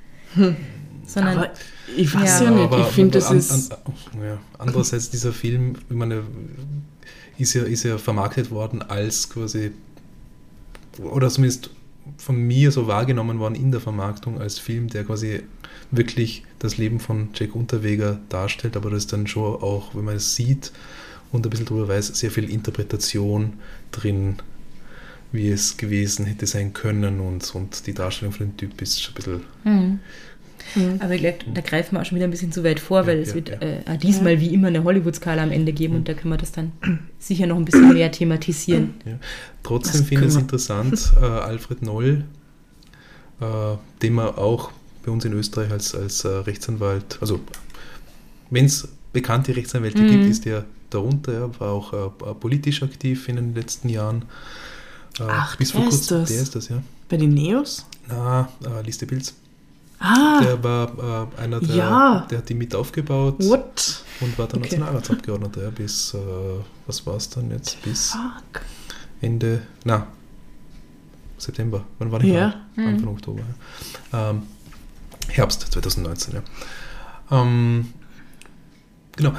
[1.06, 1.52] Sondern Aber
[1.98, 2.46] ich weiß Ja.
[2.46, 3.72] ja, nicht, Aber- ich finde, das an- ist...
[3.72, 3.80] An,
[4.24, 4.38] ja.
[4.58, 6.24] Andererseits, dieser Film, ich meine,
[7.42, 9.72] ist ja, ist ja vermarktet worden als quasi,
[11.00, 11.72] oder zumindest
[12.18, 15.42] von mir so wahrgenommen worden in der Vermarktung als Film, der quasi
[15.92, 20.16] wirklich das Leben von Jack Unterweger darstellt, aber das ist dann schon auch, wenn man
[20.16, 20.72] es sieht
[21.32, 23.54] und ein bisschen drüber weiß, sehr viel Interpretation
[23.92, 24.38] drin,
[25.32, 29.14] wie es gewesen hätte sein können und, und die Darstellung von dem Typ ist schon
[29.14, 30.00] ein bisschen Mhm.
[31.00, 33.18] Aber ich glaube, da greifen wir auch schon wieder ein bisschen zu weit vor, weil
[33.18, 33.56] Ja, es ja, wird ja.
[33.62, 36.72] Äh, diesmal wie immer eine Hollywood-Skala am Ende geben und da können wir das dann
[37.20, 38.94] sicher noch ein bisschen mehr thematisieren.
[39.64, 42.26] Trotzdem finde ich es interessant, äh, Alfred Noll,
[43.40, 43.46] äh,
[44.02, 44.72] den man auch
[45.06, 47.40] bei uns in Österreich als, als äh, Rechtsanwalt, also
[48.50, 50.08] wenn es bekannte Rechtsanwälte Mhm.
[50.08, 54.24] gibt, ist der darunter, ja, war auch äh, politisch aktiv in den letzten Jahren.
[55.20, 56.30] Äh, Ach, bis vor kurzem, das.
[56.30, 56.82] der ist das, ja.
[57.10, 57.86] Bei den Neos?
[58.08, 58.50] Na,
[58.86, 59.34] Liste Pilz.
[60.02, 62.28] Ah, Der war äh, einer der, Ja.
[62.30, 64.04] der hat die mit aufgebaut what?
[64.20, 64.78] und war dann Okay.
[64.78, 66.18] Nationalratsabgeordneter, ja, bis, äh,
[66.88, 68.62] was war es dann jetzt, bis Fuck.
[69.22, 70.08] Ende, na,
[71.38, 71.84] September.
[72.00, 72.56] Wann war die Ja.
[72.76, 72.86] Wahl?
[72.88, 73.42] Anfang Oktober.
[74.12, 74.30] Ja.
[74.32, 74.44] Ähm,
[75.30, 76.42] Herbst 2019, ja.
[77.32, 77.94] Ähm,
[79.16, 79.34] genau.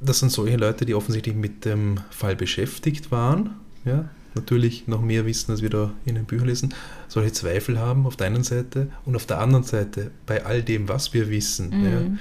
[0.00, 3.50] Das sind solche Leute, die offensichtlich mit dem Fall beschäftigt waren.
[3.84, 6.74] Ja, natürlich noch mehr wissen, als wir da in den Büchern lesen.
[7.08, 10.88] Solche Zweifel haben auf der einen Seite und auf der anderen Seite bei all dem,
[10.88, 11.72] was wir wissen.
[11.84, 12.18] Ja,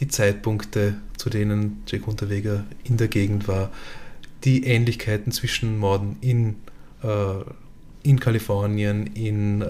[0.00, 3.70] die Zeitpunkte, zu denen Jack Unterweger in der Gegend war,
[4.44, 6.56] die Ähnlichkeiten zwischen Morden in,
[7.02, 7.08] äh,
[8.02, 9.66] in Kalifornien, in äh,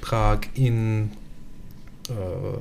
[0.00, 1.10] Prag, in
[2.08, 2.12] äh,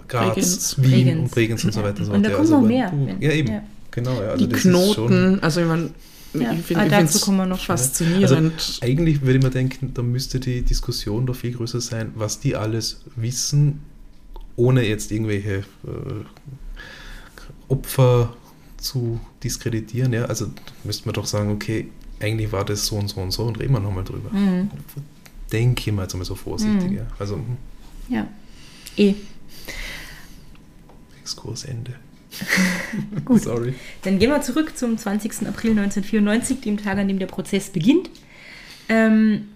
[0.08, 0.76] Graz, Bregenz.
[0.80, 1.20] Wien Bregenz.
[1.22, 2.92] und Bregenz und so weiter und so Und da kommt Ja, noch also, mehr.
[2.94, 3.48] wenn- Ja, eben.
[3.50, 3.64] ja.
[3.92, 5.92] Genau, ja, also die das ist schon, Knoten, also ich meine,
[6.34, 7.60] Ja, ich finde ah, ich dazu kommen wir noch.
[7.60, 8.54] faszinierend.
[8.54, 12.40] Also eigentlich würde ich mir denken, da müsste die Diskussion doch viel größer sein, was
[12.40, 13.82] die alles wissen,
[14.56, 16.24] ohne jetzt irgendwelche äh,
[17.68, 18.36] Opfer
[18.78, 20.14] zu diskreditieren.
[20.14, 20.26] Ja?
[20.26, 20.48] Also
[20.84, 23.74] müsste man doch sagen, okay, eigentlich war das so und so und so und reden
[23.74, 24.32] wir nochmal drüber.
[24.32, 24.70] Mhm.
[25.52, 26.92] Denke ich mal jetzt mal so vorsichtig.
[26.92, 26.98] Mhm.
[26.98, 27.08] Ja?
[27.20, 27.58] Also hm,
[28.10, 28.28] Ja.
[28.98, 29.14] Eh.
[31.22, 31.94] Exkursende.
[33.26, 33.42] Gut.
[33.42, 33.74] Sorry.
[34.04, 35.48] Dann gehen wir zurück zum 20.
[35.48, 38.10] April 1994, dem Tag, an dem der Prozess beginnt.
[38.90, 39.50] Ähm,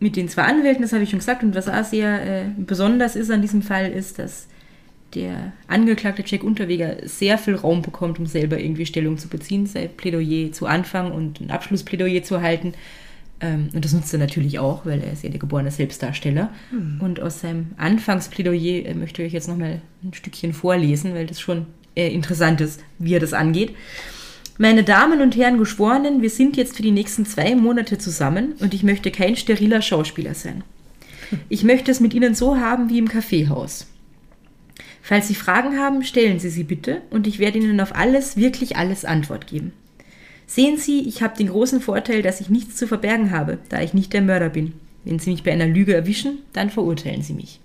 [0.00, 3.16] mit den zwei Anwälten, das habe ich schon gesagt, und was auch sehr äh, besonders
[3.16, 4.48] ist an diesem Fall, ist, dass
[5.14, 9.88] der Angeklagte Jack Unterweger sehr viel Raum bekommt, um selber irgendwie Stellung zu beziehen, sein
[9.96, 12.74] Plädoyer zu Anfang und ein Abschlussplädoyer zu halten.
[13.40, 16.50] Ähm, und das nutzt er natürlich auch, weil er ist ja der geborene Selbstdarsteller.
[17.00, 21.40] Und aus seinem Anfangsplädoyer äh, möchte ich euch jetzt nochmal ein Stückchen vorlesen, weil das
[21.40, 23.74] schon äh, interessant ist, wie er das angeht.
[24.56, 28.72] Meine Damen und Herren Geschworenen, wir sind jetzt für die nächsten zwei Monate zusammen und
[28.72, 30.62] ich möchte kein steriler Schauspieler sein.
[31.48, 33.88] Ich möchte es mit Ihnen so haben wie im Kaffeehaus.
[35.02, 38.76] Falls Sie Fragen haben, stellen Sie sie bitte und ich werde Ihnen auf alles, wirklich
[38.76, 39.72] alles Antwort geben.
[40.46, 43.92] Sehen Sie, ich habe den großen Vorteil, dass ich nichts zu verbergen habe, da ich
[43.92, 44.74] nicht der Mörder bin.
[45.04, 47.60] Wenn Sie mich bei einer Lüge erwischen, dann verurteilen Sie mich.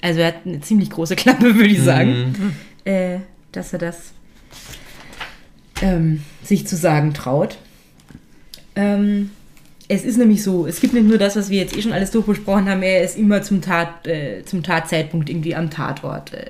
[0.00, 3.18] Also er hat eine ziemlich große Klappe, würde ich sagen, äh,
[3.52, 4.12] dass er das
[5.82, 7.58] ähm, sich zu sagen traut.
[8.74, 9.30] Ähm,
[9.88, 12.10] es ist nämlich so, es gibt nicht nur das, was wir jetzt eh schon alles
[12.10, 16.34] durchbesprochen haben, er ist immer zum, Tat, äh, zum Tatzeitpunkt irgendwie am Tatort.
[16.34, 16.46] Äh,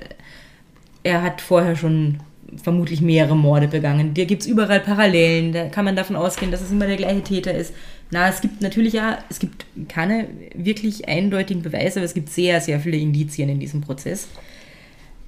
[1.03, 2.19] er hat vorher schon
[2.61, 4.13] vermutlich mehrere Morde begangen.
[4.13, 7.23] Da gibt es überall Parallelen, da kann man davon ausgehen, dass es immer der gleiche
[7.23, 7.73] Täter ist.
[8.11, 12.59] Na, es gibt natürlich ja, es gibt keine wirklich eindeutigen Beweise, aber es gibt sehr,
[12.59, 14.27] sehr viele Indizien in diesem Prozess.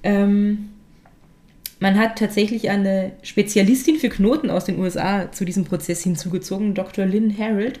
[0.02, 0.70] Ähm,
[1.82, 7.04] man hat tatsächlich eine Spezialistin für Knoten aus den USA zu diesem Prozess hinzugezogen, Dr.
[7.04, 7.80] Lynn Harold.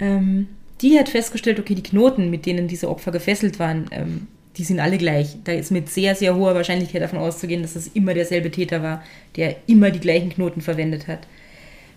[0.00, 0.48] Ähm,
[0.82, 4.80] die hat festgestellt, okay, die Knoten, mit denen diese Opfer gefesselt waren, ähm, die sind
[4.80, 5.36] alle gleich.
[5.44, 9.00] Da ist mit sehr, sehr hoher Wahrscheinlichkeit davon auszugehen, dass es immer derselbe Täter war,
[9.36, 11.28] der immer die gleichen Knoten verwendet hat.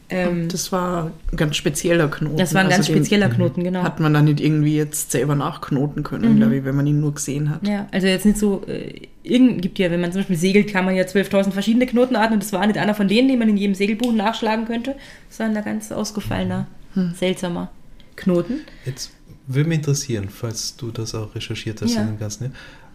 [0.09, 2.37] Ähm, das war ein ganz spezieller Knoten.
[2.37, 3.81] das war ein ganz Also den spezieller Knoten, genau.
[3.81, 7.15] Hat man dann nicht irgendwie jetzt selber nachknoten können, glaube ich, wenn man ihn nur
[7.15, 7.67] gesehen hat.
[7.67, 10.85] Ja, also jetzt nicht so, äh, irgend gibt ja, wenn man zum Beispiel segelt, kann
[10.85, 13.57] man ja 12.000 verschiedene Knotenarten und das war nicht einer von denen, den man in
[13.57, 14.95] jedem Segelbuch nachschlagen könnte,
[15.29, 16.67] sondern ein ganz ausgefallener,
[17.15, 17.69] seltsamer
[18.15, 18.61] Knoten.
[18.85, 19.11] Jetzt
[19.47, 22.01] würde mich interessieren, falls du das auch recherchiert hast Ja.
[22.01, 22.45] in dem Ganzen.
[22.45, 22.49] Ja?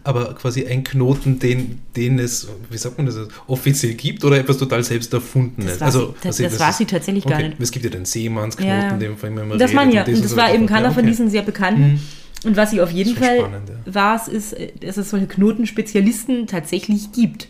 [0.05, 3.15] Aber quasi ein Knoten, den, den es, wie sagt man das,
[3.47, 5.77] offiziell gibt oder etwas total selbst erfundenes?
[5.77, 7.55] Das war sie- das- also, das war sie tatsächlich gar nicht.
[7.59, 8.89] Es gibt ja den Seemannsknoten, Ja.
[8.97, 10.91] den dem man immer Das ich ja, das und das so war eben keiner Ja,
[10.91, 11.09] von okay.
[11.09, 12.01] diesen sehr bekannten.
[12.43, 13.93] Und was sie auf jeden Fall spannend, ja.
[13.93, 17.47] war, ist, dass es solche Knotenspezialisten tatsächlich gibt.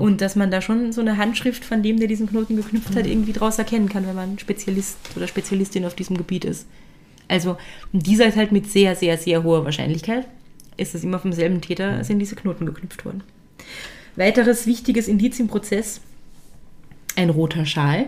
[0.00, 3.06] Und dass man da schon so eine Handschrift von dem, der diesen Knoten geknüpft hat,
[3.06, 6.66] irgendwie draus erkennen kann, wenn man Spezialist oder Spezialistin auf diesem Gebiet ist.
[7.28, 7.56] Also,
[7.92, 10.26] dieser ist halt mit sehr, sehr, sehr hoher Wahrscheinlichkeit,
[10.76, 13.22] ist es immer vom selben Täter, sind diese Knoten geknüpft worden.
[14.16, 16.00] Weiteres wichtiges Indiz im Prozess,
[17.14, 18.06] ein roter Schal.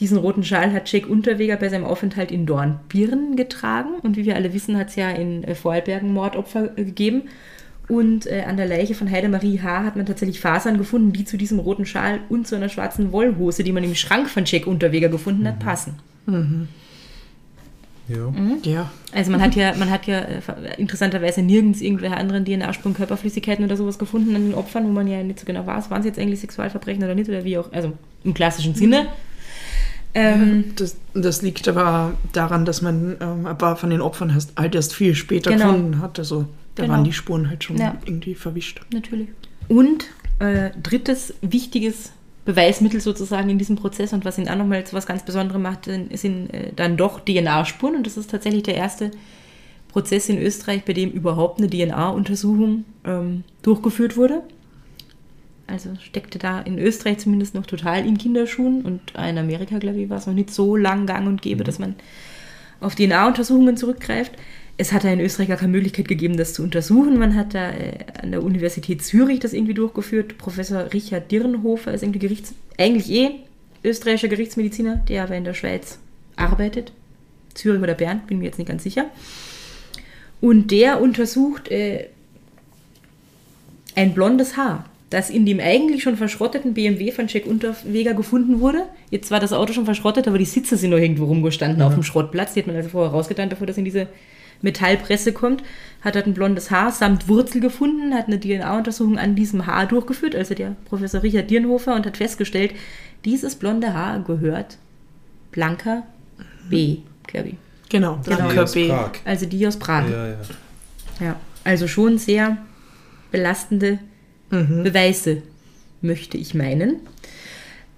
[0.00, 3.94] Diesen roten Schal hat Jack Unterweger bei seinem Aufenthalt in Dornbirn getragen.
[4.02, 7.22] Und wie wir alle wissen, hat es ja in äh, Vorarlbergen Mordopfer äh, gegeben.
[7.88, 9.82] Und äh, an der Leiche von Heidemarie H.
[9.82, 13.64] hat man tatsächlich Fasern gefunden, die zu diesem roten Schal und zu einer schwarzen Wollhose,
[13.64, 15.94] die man im Schrank von Jack Unterweger gefunden hat, passen.
[18.08, 18.30] Ja.
[18.30, 18.58] Mhm.
[18.62, 18.90] Ja.
[19.12, 20.40] Also man hat ja, man hat ja äh,
[20.78, 25.22] interessanterweise nirgends irgendwelche anderen DNA-Spuren, Körperflüssigkeiten oder sowas gefunden an den Opfern, wo man ja
[25.22, 27.92] nicht so genau weiß, waren es jetzt eigentlich Sexualverbrechen oder nicht oder wie auch, also
[28.24, 29.08] im klassischen Sinne.
[30.14, 34.56] Ähm, Das, das liegt aber daran, dass man ähm, ein paar von den Opfern erst,
[34.58, 35.66] halt erst viel später Genau.
[35.72, 36.18] gefunden hat.
[36.18, 36.94] Also da Genau.
[36.94, 37.96] waren die Spuren halt schon Ja.
[38.04, 38.80] irgendwie verwischt.
[38.92, 39.28] Natürlich.
[39.68, 40.06] Und
[40.38, 42.12] äh, drittes wichtiges
[42.44, 45.84] Beweismittel sozusagen in diesem Prozess und was ihn auch nochmal zu was ganz Besonderem macht,
[45.84, 47.96] sind äh, dann doch DNA-Spuren.
[47.96, 49.10] Und das ist tatsächlich der erste
[49.88, 54.42] Prozess in Österreich, bei dem überhaupt eine DNA-Untersuchung ähm, durchgeführt wurde.
[55.68, 60.08] Also steckte da in Österreich zumindest noch total in Kinderschuhen und in Amerika, glaube ich,
[60.08, 61.94] war es noch nicht so lang gang und gäbe, dass man
[62.80, 64.32] auf DNA-Untersuchungen zurückgreift.
[64.80, 67.18] es hat da in Österreich gar keine Möglichkeit gegeben, das zu untersuchen.
[67.18, 70.38] Man hat da äh, an der Universität Zürich das irgendwie durchgeführt.
[70.38, 73.30] Professor Richard Dirnhofer ist irgendwie Gerichts eigentlich eh
[73.84, 75.98] österreichischer Gerichtsmediziner, der aber in der Schweiz
[76.36, 76.92] arbeitet.
[77.54, 79.06] Zürich oder Bern, bin mir jetzt nicht ganz sicher.
[80.40, 82.06] Und der untersucht äh,
[83.96, 88.84] ein blondes Haar, das in dem eigentlich schon verschrotteten BMW von Jack Unterweger gefunden wurde.
[89.10, 92.02] Jetzt war das Auto schon verschrottet, aber die Sitze sind noch irgendwo rumgestanden auf dem
[92.02, 92.54] Schrottplatz.
[92.54, 94.08] Die hat man also vorher rausgetan, bevor das in diese
[94.60, 95.62] Metallpresse kommt.
[96.02, 100.34] Hat dort ein blondes Haar samt Wurzel gefunden, hat eine DNA-Untersuchung an diesem Haar durchgeführt,
[100.36, 102.72] also der Professor Richard Dirnhofer, und hat festgestellt,
[103.24, 104.76] dieses blonde Haar gehört
[105.52, 106.02] Blanca
[106.68, 107.00] B, ich.
[107.32, 107.56] Genau,
[107.88, 108.16] Genau.
[108.22, 108.92] Blanca aus B.
[109.24, 110.08] Also die aus Prag.
[110.10, 110.36] Ja, ja.
[111.20, 112.58] Ja, also schon sehr
[113.32, 113.98] belastende
[114.82, 115.42] Beweise,
[116.00, 116.96] möchte ich meinen.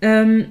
[0.03, 0.47] Ähm,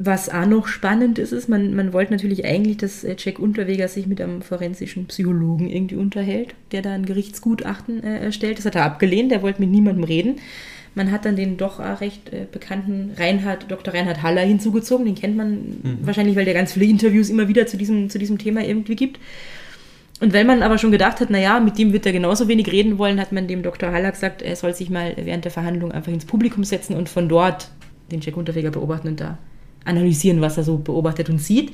[0.00, 3.88] was auch noch spannend ist, ist, man, man wollte natürlich eigentlich, dass äh, Jack Unterweger
[3.88, 8.58] sich mit einem forensischen Psychologen irgendwie unterhält, der da ein Gerichtsgutachten äh, erstellt.
[8.58, 10.36] Das hat er abgelehnt, der wollte mit niemandem reden.
[10.94, 13.92] Man hat dann den doch auch recht äh, bekannten Reinhard, Dr.
[13.92, 15.04] Reinhard Haller hinzugezogen.
[15.04, 18.38] Den kennt man wahrscheinlich, weil der ganz viele Interviews immer wieder zu diesem, zu diesem
[18.38, 19.18] Thema irgendwie gibt.
[20.20, 22.98] Und weil man aber schon gedacht hat, naja, mit dem wird er genauso wenig reden
[22.98, 23.92] wollen, hat man dem Dr.
[23.92, 27.28] Haller gesagt, er soll sich mal während der Verhandlung einfach ins Publikum setzen und von
[27.28, 27.70] dort
[28.10, 29.38] den Jack Unterweger beobachten und da
[29.84, 31.72] analysieren, was er so beobachtet und sieht.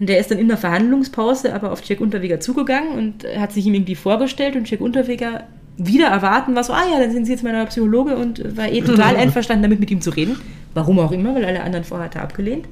[0.00, 3.64] Und der ist dann in der Verhandlungspause aber auf Jack Unterweger zugegangen und hat sich
[3.66, 5.44] ihm irgendwie vorgestellt und Jack Unterweger
[5.76, 8.70] wieder erwarten war so, ah ja, dann sind Sie jetzt mein neuer Psychologe und war
[8.70, 10.36] eh total einverstanden damit, mit ihm zu reden.
[10.72, 12.66] Warum auch immer, weil alle anderen vorher hat er abgelehnt.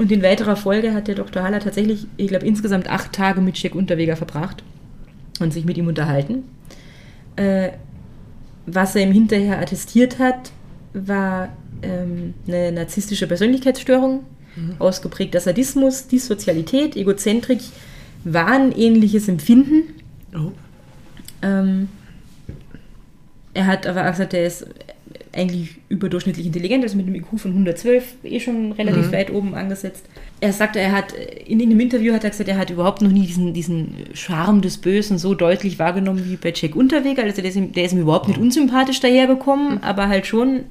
[0.00, 1.42] Und in weiterer Folge hat der Dr.
[1.42, 4.64] Haller tatsächlich, ich glaube, insgesamt acht Tage mit Jack Unterweger verbracht
[5.40, 6.44] und sich mit ihm unterhalten.
[7.36, 7.72] Äh,
[8.64, 10.52] was er ihm hinterher attestiert hat,
[10.94, 11.50] war
[11.82, 14.24] ähm, eine narzisstische Persönlichkeitsstörung,
[14.78, 17.60] ausgeprägter Sadismus, Dissozialität, Egozentrik,
[18.24, 19.82] wahnähnliches Empfinden.
[20.34, 20.52] Oh.
[21.42, 21.90] Ähm,
[23.52, 24.66] er hat aber auch gesagt, er ist
[25.32, 30.04] eigentlich überdurchschnittlich intelligent, also mit einem IQ von 112 eh schon relativ weit oben angesetzt.
[30.40, 33.26] Er sagte, er hat, in einem Interview hat er gesagt, er hat überhaupt noch nie
[33.26, 37.22] diesen, diesen Charme des Bösen so deutlich wahrgenommen wie bei Jack Unterweger.
[37.22, 40.64] Also der ist, ihm, der ist ihm überhaupt nicht unsympathisch dahergekommen, aber halt schon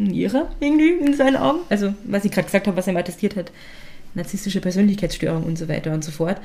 [0.00, 1.60] ein Irrer irgendwie in seinen Augen.
[1.68, 3.52] Also, was ich gerade gesagt habe, was er ihm attestiert hat,
[4.14, 6.40] narzisstische Persönlichkeitsstörung und so weiter und so fort.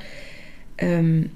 [0.78, 1.30] Ähm,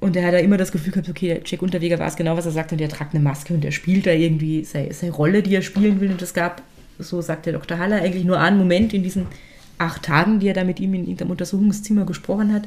[0.00, 2.46] und er hat da immer das Gefühl gehabt, okay, der Jack Unterweger weiß genau, was
[2.46, 5.42] er sagt und er tragt eine Maske und er spielt da irgendwie seine, seine Rolle,
[5.42, 6.10] die er spielen will.
[6.10, 6.62] Und es gab,
[6.98, 7.78] so sagt der Dr.
[7.78, 9.26] Haller, eigentlich nur einen Moment in diesen
[9.76, 12.62] acht Tagen, die er da mit ihm in irgendeinem Untersuchungszimmer gesprochen hat,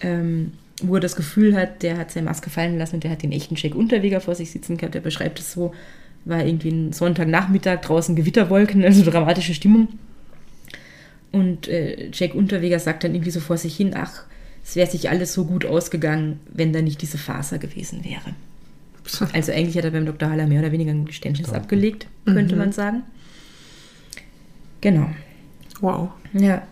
[0.00, 3.22] ähm, wo er das Gefühl hat, der hat seine Maske fallen lassen und der hat
[3.22, 4.96] den echten Jack Unterweger vor sich sitzen gehabt.
[4.96, 5.72] Er beschreibt es so,
[6.24, 9.88] war irgendwie ein Sonntagnachmittag, draußen Gewitterwolken, also dramatische Stimmung.
[11.30, 14.24] Und äh, Jack Unterweger sagt dann irgendwie so vor sich hin, ach,
[14.68, 18.34] es wäre sich alles so gut ausgegangen, wenn da nicht diese Faser gewesen wäre.
[19.32, 20.28] Also eigentlich hat er beim Dr.
[20.28, 23.04] Haller mehr oder weniger ein Geständnis abgelegt, könnte man sagen.
[24.82, 25.08] Genau.
[25.80, 26.10] Wow.
[26.34, 26.66] Ja.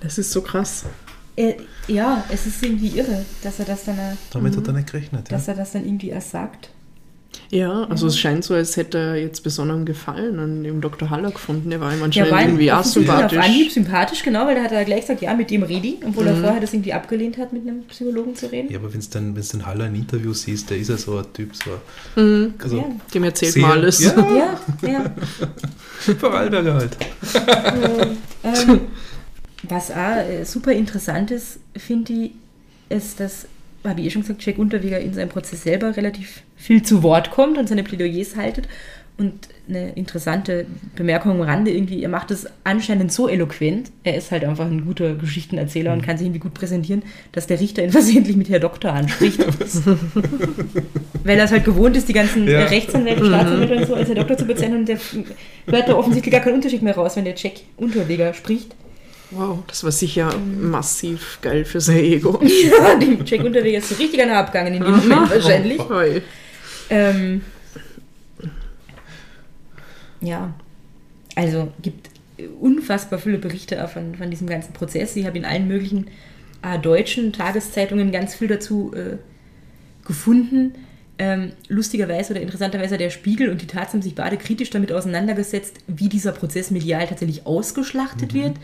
[0.00, 0.84] Das ist so krass.
[1.36, 1.54] Äh,
[1.88, 5.30] ja, es ist irgendwie irre, dass er das dann, äh, Damit hat er nicht gerechnet.
[5.30, 5.38] Ja.
[5.38, 6.68] dass er das dann irgendwie erst sagt.
[7.50, 11.10] Ja, also es scheint so, als hätte er jetzt besonderen Gefallen an dem Dr.
[11.10, 11.70] Haller gefunden.
[11.70, 13.72] Der war ihm Ja, anscheinend war ihm irgendwie auch offensichtlich Auf Anhieb sympathisch.
[13.74, 16.36] sympathisch, genau, weil da hat er gleich gesagt, ja, mit dem rede ich, obwohl er
[16.36, 18.72] vorher das irgendwie abgelehnt hat, mit einem Psychologen zu reden.
[18.72, 21.18] Ja, aber wenn du den, wenn's den Haller im Interview siehst, der ist ja so
[21.18, 21.70] ein Typ, so.
[22.58, 22.84] Also, Ja.
[23.14, 24.00] Dem erzählt sehr- mal alles.
[24.02, 24.14] Ja,
[24.82, 25.14] Ja, ja.
[26.18, 26.96] Vorarlberger halt.
[28.42, 28.80] Ähm,
[29.68, 32.30] was auch äh, super interessant ist, finde ich,
[32.90, 33.46] ist, dass,
[33.82, 37.30] habe ich eh schon gesagt, Jack Unterweger in seinem Prozess selber relativ viel zu Wort
[37.30, 38.68] kommt und seine Plädoyers haltet.
[39.16, 39.32] Und
[39.68, 44.44] eine interessante Bemerkung am Rande irgendwie, er macht es anscheinend so eloquent, er ist halt
[44.44, 48.34] einfach ein guter Geschichtenerzähler und kann sich irgendwie gut präsentieren, dass der Richter ihn versehentlich
[48.36, 49.38] mit Herr Doktor anspricht.
[51.24, 52.64] Weil er es halt gewohnt ist, die ganzen Ja.
[52.64, 54.98] Rechtsanwälte, Staatsanwälte und so als Herr Doktor zu bezeichnen und der
[55.66, 58.74] hört da offensichtlich gar keinen Unterschied mehr raus, wenn der Jack Unterweger spricht.
[59.30, 62.40] Wow, das war sicher massiv geil für sein Ego.
[62.42, 65.78] Ja, dem Jack Unterweger ist so richtig an der abgegangen in dem Moment wahrscheinlich.
[65.90, 66.22] Oi.
[66.90, 67.42] Ähm,
[70.20, 70.54] ja,
[71.36, 72.10] also gibt
[72.60, 75.14] unfassbar viele Berichte von, von diesem ganzen Prozess.
[75.16, 76.08] Ich habe in allen möglichen
[76.62, 79.16] äh, deutschen Tageszeitungen ganz viel dazu äh,
[80.06, 80.74] gefunden.
[81.16, 85.76] Ähm, lustigerweise oder interessanterweise der Spiegel und die Taz haben sich beide kritisch damit auseinandergesetzt,
[85.86, 88.56] wie dieser Prozess medial tatsächlich ausgeschlachtet wird.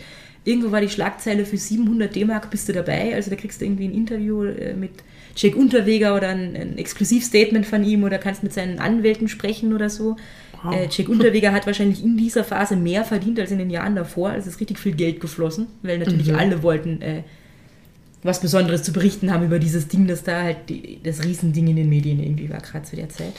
[0.44, 3.84] Irgendwo war die Schlagzeile für 700 D-Mark bist du dabei, also da kriegst du irgendwie
[3.84, 4.90] ein Interview äh, mit
[5.40, 9.88] Jack Unterweger oder ein, ein Exklusivstatement von ihm oder kannst mit seinen Anwälten sprechen oder
[9.88, 10.16] so.
[10.62, 10.74] Wow.
[10.74, 14.30] Äh, Jack Unterweger hat wahrscheinlich in dieser Phase mehr verdient als in den Jahren davor.
[14.30, 17.22] Also es ist richtig viel Geld geflossen, weil natürlich alle wollten äh,
[18.22, 21.76] was Besonderes zu berichten haben über dieses Ding, das da halt die, das Riesending in
[21.76, 23.32] den Medien irgendwie war, gerade zu der Zeit.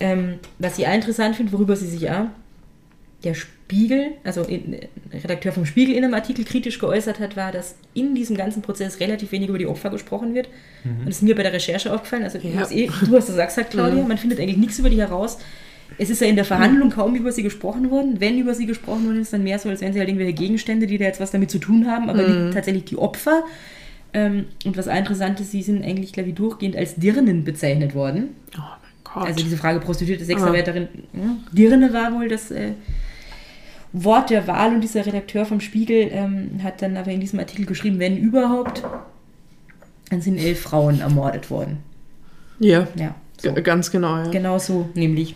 [0.00, 2.28] Ähm, was ich auch interessant finde, worüber sie sich auch
[3.22, 3.34] der
[3.70, 4.76] Spiegel, also in,
[5.12, 8.98] Redakteur vom Spiegel in einem Artikel kritisch geäußert hat, war, dass in diesem ganzen Prozess
[8.98, 10.48] relativ wenig über die Opfer gesprochen wird.
[10.84, 12.24] Und das ist mir bei der Recherche aufgefallen.
[12.24, 12.68] Also Ja.
[12.68, 15.38] eh, du hast das auch gesagt, Claudia, man findet eigentlich nichts über die heraus.
[15.98, 18.16] Es ist ja in der Verhandlung kaum über sie gesprochen worden.
[18.18, 20.88] Wenn über sie gesprochen worden ist, dann mehr so, als wären sie halt irgendwelche Gegenstände,
[20.88, 23.44] die da jetzt was damit zu tun haben, aber die, tatsächlich die Opfer.
[24.12, 27.94] Ähm, und was auch interessant ist, sie sind eigentlich, glaube ich, durchgehend als Dirnen bezeichnet
[27.94, 28.30] worden.
[28.56, 29.26] Oh mein Gott.
[29.28, 32.72] Also diese Frage prostituierte Sexarbeiterin, ja, Dirne war wohl das äh,
[33.92, 37.66] Wort der Wahl und dieser Redakteur vom Spiegel ähm, hat dann aber in diesem Artikel
[37.66, 38.84] geschrieben, wenn überhaupt,
[40.10, 41.78] dann sind elf Frauen ermordet worden.
[42.58, 43.52] ja, Ja, so.
[43.54, 44.16] ganz genau.
[44.18, 44.30] Ja.
[44.30, 45.34] genau so nämlich.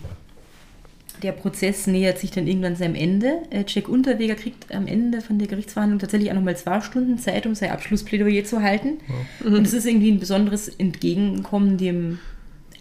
[1.23, 3.39] Der Prozess nähert sich dann irgendwann seinem Ende.
[3.51, 7.47] Äh, Jack Unterweger kriegt am Ende von der Gerichtsverhandlung tatsächlich auch nochmal zwei Stunden Zeit,
[7.47, 8.99] um sein Abschlussplädoyer zu halten.
[9.43, 12.19] Und es ist irgendwie ein besonderes Entgegenkommen dem,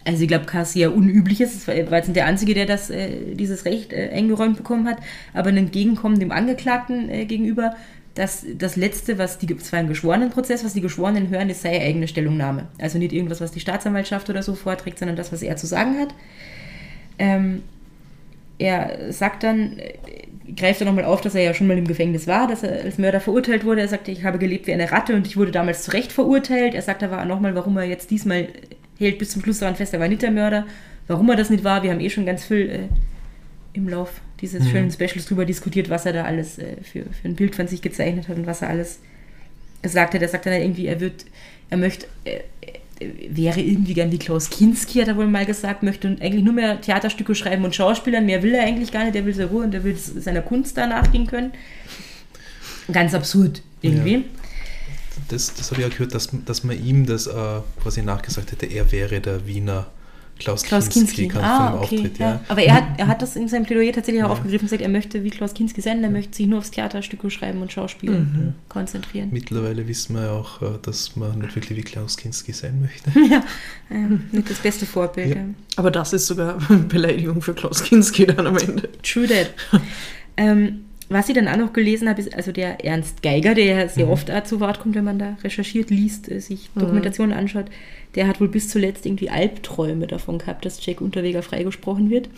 [0.04, 3.64] also ich glaube, Kassi ja unübliches, es war, jetzt der Einzige, der das, äh, dieses
[3.64, 4.98] Recht äh, eingeräumt bekommen hat,
[5.32, 7.74] aber ein Entgegenkommen dem Angeklagten äh, gegenüber,
[8.14, 11.80] dass das Letzte, was die, es war ein Geschworenenprozess, was die Geschworenen hören, ist seine
[11.80, 12.66] eigene Stellungnahme.
[12.78, 15.98] Also nicht irgendwas, was die Staatsanwaltschaft oder so vorträgt, sondern das, was er zu sagen
[15.98, 16.14] hat.
[17.18, 17.62] Ähm,
[18.58, 19.94] er sagt dann, äh,
[20.54, 22.98] greift er nochmal auf, dass er ja schon mal im Gefängnis war, dass er als
[22.98, 23.80] Mörder verurteilt wurde.
[23.80, 26.74] Er sagte, ich habe gelebt wie eine Ratte und ich wurde damals zu Recht verurteilt.
[26.74, 28.48] Er sagt aber nochmal, warum er jetzt diesmal
[28.98, 30.66] hält bis zum Schluss daran fest, er war nicht der Mörder.
[31.06, 32.88] Warum er das nicht war, wir haben eh schon ganz viel äh,
[33.74, 37.34] im Lauf dieses schönen Specials drüber diskutiert, was er da alles äh, für, für ein
[37.34, 39.00] Bild von sich gezeichnet hat und was er alles
[39.82, 40.22] gesagt hat.
[40.22, 41.24] Er sagt dann irgendwie, er wird,
[41.70, 42.40] er möchte, äh,
[43.00, 46.54] äh, wäre irgendwie gern wie Klaus Kinski, hat er wohl mal gesagt, möchte eigentlich nur
[46.54, 49.64] mehr Theaterstücke schreiben und Schauspielern, mehr will er eigentlich gar nicht, der will seine Ruhe
[49.64, 51.52] und der will seiner Kunst da nachgehen können.
[52.92, 54.14] Ganz absurd irgendwie.
[54.14, 54.22] Ja.
[55.28, 58.66] Das, das habe ich auch gehört, dass, dass man ihm das äh, quasi nachgesagt hätte,
[58.66, 59.86] er wäre der Wiener
[60.38, 61.28] Klaus, Klaus Kinski, Kinski.
[61.28, 61.96] kann Ah, okay.
[61.96, 62.26] Auftritt, ja.
[62.26, 62.40] ja.
[62.48, 64.88] Aber er hat, er hat das in seinem Plädoyer tatsächlich auch aufgegriffen und gesagt, er
[64.88, 69.28] möchte wie Klaus Kinski sein, er möchte sich nur aufs Theaterstücke schreiben und Schauspielen konzentrieren.
[69.30, 73.10] Mittlerweile wissen wir ja auch, äh, dass man nicht wirklich wie Klaus Kinski sein möchte.
[73.32, 73.44] ja,
[73.90, 75.28] ähm, nicht das beste Vorbild.
[75.28, 75.36] Ja.
[75.36, 75.44] ja.
[75.76, 76.58] Aber das ist sogar
[76.88, 78.88] Beleidigung für Klaus Kinski dann am Ende.
[79.02, 79.54] True that.
[80.36, 83.88] ähm, was ich dann auch noch gelesen habe, ist also der Ernst Geiger, der ja
[83.88, 87.66] sehr oft auch zu Wort kommt, wenn man da recherchiert, liest, äh, sich Dokumentationen anschaut,
[88.14, 92.28] der hat wohl bis zuletzt irgendwie Albträume davon gehabt, dass Jack Unterweger freigesprochen wird.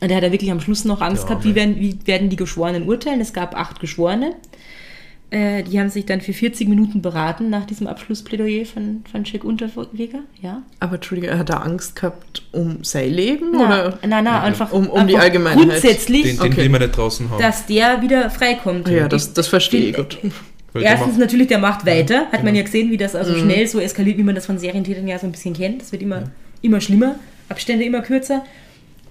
[0.00, 2.28] Und der hat ja wirklich am Schluss noch Angst Ja, gehabt, wie werden, wie werden
[2.28, 3.20] die Geschworenen urteilen.
[3.20, 4.34] Es gab acht Geschworene.
[5.32, 9.44] Äh, die haben sich dann für 40 Minuten beraten nach diesem Abschlussplädoyer von, von Jack
[9.44, 10.18] Unterweger.
[10.42, 10.62] Ja.
[10.78, 13.52] Aber Entschuldige, er hat da Angst gehabt um sein Leben?
[13.52, 13.98] Na, oder?
[14.06, 15.68] na, na, einfach, Um- um die einfach Allgemeinheit.
[15.68, 16.56] Grundsätzlich, Den, den Okay.
[16.58, 17.40] will man nicht draußen haben.
[17.40, 18.88] dass der wieder freikommt.
[18.88, 20.18] Ja, das, das verstehe ich gut.
[20.74, 22.26] Erstens natürlich, der macht weiter.
[22.26, 22.56] Hat man genau.
[22.58, 25.26] ja gesehen, wie das also schnell so eskaliert, wie man das von Serientätern ja so
[25.26, 25.80] ein bisschen kennt.
[25.80, 26.24] Das wird immer,
[26.60, 27.14] immer schlimmer,
[27.48, 28.44] Abstände immer kürzer.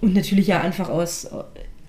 [0.00, 1.28] Und natürlich ja einfach aus,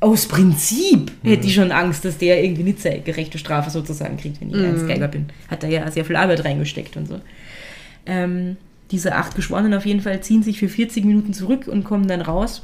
[0.03, 4.41] aus Prinzip hätte ich schon Angst, dass der irgendwie nicht seine gerechte Strafe sozusagen kriegt,
[4.41, 5.27] wenn ich Ernst Geiger bin.
[5.49, 7.21] Hat da ja sehr viel Arbeit reingesteckt und so.
[8.05, 8.57] Ähm,
[8.91, 12.19] diese acht Geschworenen auf jeden Fall ziehen sich für 40 Minuten zurück und kommen dann
[12.19, 12.63] raus.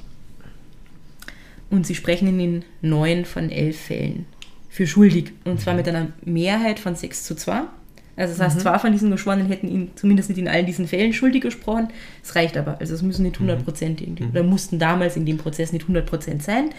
[1.70, 4.26] Und sie sprechen in den neun von elf Fällen
[4.70, 5.32] für schuldig.
[5.46, 7.62] Und zwar mit einer Mehrheit von 6 zu 2.
[8.18, 11.14] Also das heißt, zwei von diesen Geschworenen hätten ihn zumindest nicht in allen diesen Fällen
[11.14, 11.88] schuldig gesprochen.
[12.22, 12.78] Es reicht aber.
[12.82, 16.06] Also es müssen nicht 100 Prozent irgendwie, oder mussten damals in dem Prozess nicht 100
[16.06, 16.72] Prozent sein.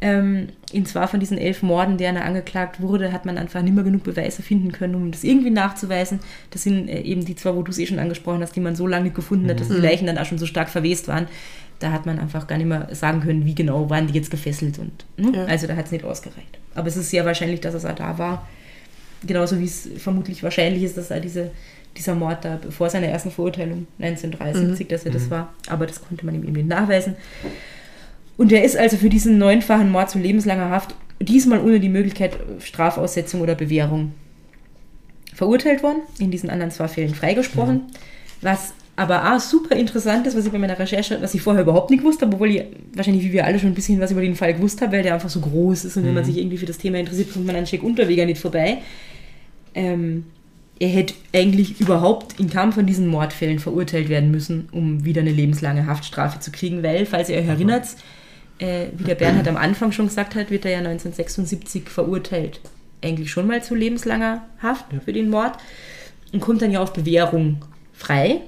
[0.00, 3.74] Ähm, in zwei von diesen elf Morden, deren er angeklagt wurde, hat man einfach nicht
[3.74, 6.20] mehr genug Beweise finden können, um das irgendwie nachzuweisen.
[6.50, 8.76] Das sind äh, eben die zwei, wo du es eh schon angesprochen hast, die man
[8.76, 11.28] so lange nicht gefunden hat, dass die Leichen dann auch schon so stark verwest waren.
[11.78, 14.78] Da hat man einfach gar nicht mehr sagen können, wie genau waren die jetzt gefesselt.
[14.78, 15.38] Und, ne?
[15.38, 15.44] Ja.
[15.46, 16.58] Also da hat es nicht ausgereicht.
[16.74, 18.46] Aber es ist sehr wahrscheinlich, dass es auch da war.
[19.26, 21.50] Genauso wie es vermutlich wahrscheinlich ist, dass er diese,
[21.96, 25.54] dieser Mord da vor seiner ersten Verurteilung 1973, dass er das war.
[25.68, 27.16] Aber das konnte man ihm eben nicht nachweisen.
[28.36, 32.38] Und er ist also für diesen neunfachen Mord zu lebenslanger Haft, diesmal ohne die Möglichkeit
[32.60, 34.12] Strafaussetzung oder Bewährung,
[35.34, 36.02] verurteilt worden.
[36.18, 37.82] In diesen anderen zwei Fällen freigesprochen.
[38.42, 41.90] Was aber auch super interessant ist, was ich bei meiner Recherche, was ich vorher überhaupt
[41.90, 42.64] nicht gewusst habe, obwohl ich
[42.94, 45.14] wahrscheinlich wie wir alle schon ein bisschen was über den Fall gewusst habe, weil der
[45.14, 47.56] einfach so groß ist und wenn man sich irgendwie für das Thema interessiert, kommt man
[47.56, 48.78] an Jack Unterweger nicht vorbei.
[49.74, 50.24] Ähm,
[50.78, 55.32] er hätte eigentlich überhaupt in keinem von diesen Mordfällen verurteilt werden müssen, um wieder eine
[55.32, 57.86] lebenslange Haftstrafe zu kriegen, weil, falls ihr euch erinnert,
[58.58, 62.60] äh, wie der Bernhard am Anfang schon gesagt hat, wird er ja 1976 verurteilt.
[63.02, 65.58] Eigentlich schon mal zu lebenslanger Haft für den Mord
[66.32, 68.40] und kommt dann ja auf Bewährung frei.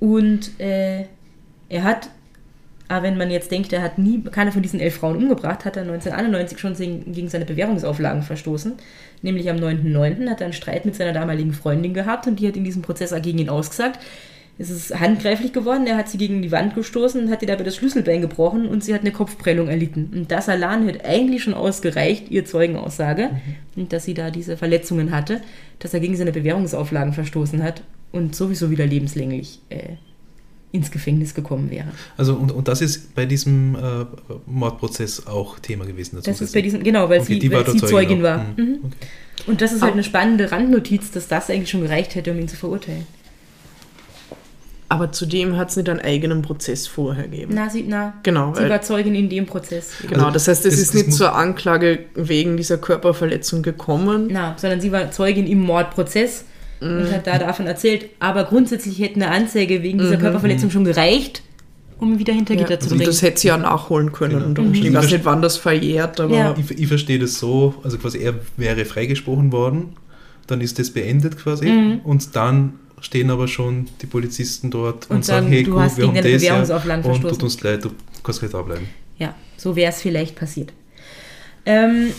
[0.00, 1.04] Und äh,
[1.68, 2.10] er hat
[2.88, 5.76] Aber wenn man jetzt denkt, er hat nie keine von diesen elf Frauen umgebracht, hat
[5.76, 8.74] er 1991 schon gegen seine Bewährungsauflagen verstoßen.
[9.22, 10.28] Nämlich am 9.9.
[10.30, 13.14] hat er einen Streit mit seiner damaligen Freundin gehabt und die hat in diesem Prozess
[13.22, 13.98] gegen ihn ausgesagt.
[14.58, 17.64] Es ist handgreiflich geworden, er hat sie gegen die Wand gestoßen und hat ihr dabei
[17.64, 20.10] das Schlüsselbein gebrochen und sie hat eine Kopfprellung erlitten.
[20.14, 23.30] Und das allein hat eigentlich schon ausgereicht, ihr Zeugenaussage,
[23.74, 23.82] mhm.
[23.82, 25.42] und dass sie da diese Verletzungen hatte,
[25.78, 27.82] dass er gegen seine Bewährungsauflagen verstoßen hat
[28.12, 29.96] und sowieso wieder lebenslänglich äh,
[30.72, 31.88] ins Gefängnis gekommen wäre.
[32.16, 34.06] Also und, und das ist bei diesem äh,
[34.46, 36.18] Mordprozess auch Thema gewesen.
[36.22, 38.38] Das ist bei diesem, genau, weil okay, sie, weil sie Zeugin war.
[38.38, 38.54] Mhm.
[38.56, 38.78] Mhm.
[38.84, 38.96] Okay.
[39.46, 42.48] Und das ist halt eine spannende Randnotiz, dass das eigentlich schon gereicht hätte, um ihn
[42.48, 43.06] zu verurteilen.
[44.88, 47.52] Aber zudem hat es nicht einen eigenen Prozess vorher gegeben.
[47.54, 49.94] Na, sie, na, genau, sie war Zeugin in dem Prozess.
[50.02, 54.28] Genau, also, das heißt, es ist nicht zur Anklage wegen dieser Körperverletzung gekommen.
[54.30, 56.44] Na, sondern sie war Zeugin im Mordprozess
[56.80, 56.98] mhm.
[56.98, 58.06] und hat da davon erzählt.
[58.20, 60.20] Aber grundsätzlich hätte eine Anzeige wegen dieser mhm.
[60.20, 61.42] Körperverletzung schon gereicht,
[61.98, 63.06] um wieder hinter Gitter ja, zu bringen.
[63.06, 64.54] Das hätte sie ja nachholen können.
[64.54, 64.60] Genau.
[64.60, 64.74] Und mhm.
[64.74, 66.36] Ich weiß nicht, wann das verjährt, aber.
[66.36, 66.54] Ja.
[66.56, 69.96] Ich, ich, verstehe das so, also quasi er wäre freigesprochen worden,
[70.46, 72.00] dann ist das beendet quasi mhm.
[72.04, 76.08] und dann stehen aber schon die Polizisten dort und, und sagen, hey, du hast wir
[76.08, 77.90] haben das ja, und tut uns leid, du
[78.22, 78.88] kannst gleich da bleiben.
[79.18, 80.72] Ja, so wäre es vielleicht passiert.
[81.64, 82.12] Ähm,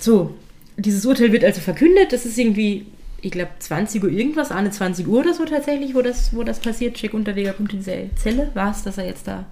[0.00, 0.34] so,
[0.76, 2.12] dieses Urteil wird also verkündet.
[2.12, 2.86] Das ist irgendwie,
[3.20, 6.60] ich glaube, 20 Uhr irgendwas, eine 20 Uhr oder so tatsächlich, wo das, wo das
[6.60, 7.00] passiert.
[7.00, 8.50] Jack Unterweger kommt in diese Zelle.
[8.54, 9.46] War es, dass er jetzt da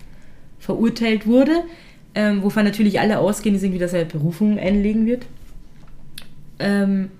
[0.59, 1.65] verurteilt wurde.
[2.15, 5.27] Ähm, wovon natürlich alle ausgehen, ist irgendwie, dass er Berufung einlegen wird.
[6.59, 7.11] Ähm,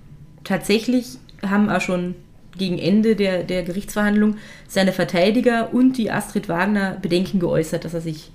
[0.45, 2.15] tatsächlich haben auch schon
[2.59, 4.37] gegen Ende der, der Gerichtsverhandlung
[4.69, 8.31] seine Verteidiger und die Astrid Wagner Bedenken geäußert, dass er sich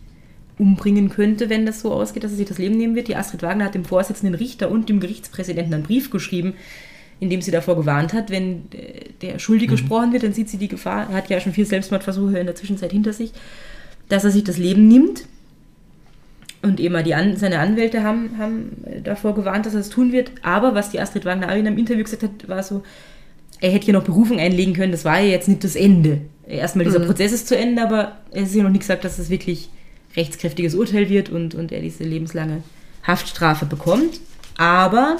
[0.57, 3.07] umbringen könnte, wenn das so ausgeht, dass er sich das Leben nehmen wird.
[3.07, 6.53] Die Astrid Wagner hat dem Vorsitzenden Richter und dem Gerichtspräsidenten einen Brief geschrieben,
[7.20, 8.63] in dem sie davor gewarnt hat, wenn
[9.22, 9.78] der Schuldige mhm.
[9.78, 12.55] gesprochen wird, dann sieht sie die Gefahr, er hat ja schon vier Selbstmordversuche in der
[12.55, 13.32] Zwischenzeit hinter sich,
[14.09, 15.26] dass er sich das Leben nimmt.
[16.61, 20.32] Und eben die An seine Anwälte haben, haben davor gewarnt, dass er es tun wird.
[20.41, 22.84] Aber was die Astrid Wagner in einem Interview gesagt hat, war so,
[23.62, 26.22] er hätte ja noch Berufung einlegen können, das war ja jetzt nicht das Ende.
[26.47, 27.05] Erstmal dieser mhm.
[27.05, 29.70] Prozess ist zu Ende, aber es ist ja noch nicht gesagt, dass es wirklich
[30.16, 32.64] rechtskräftiges Urteil wird und, und er diese lebenslange
[33.03, 34.20] Haftstrafe bekommt.
[34.57, 35.18] Aber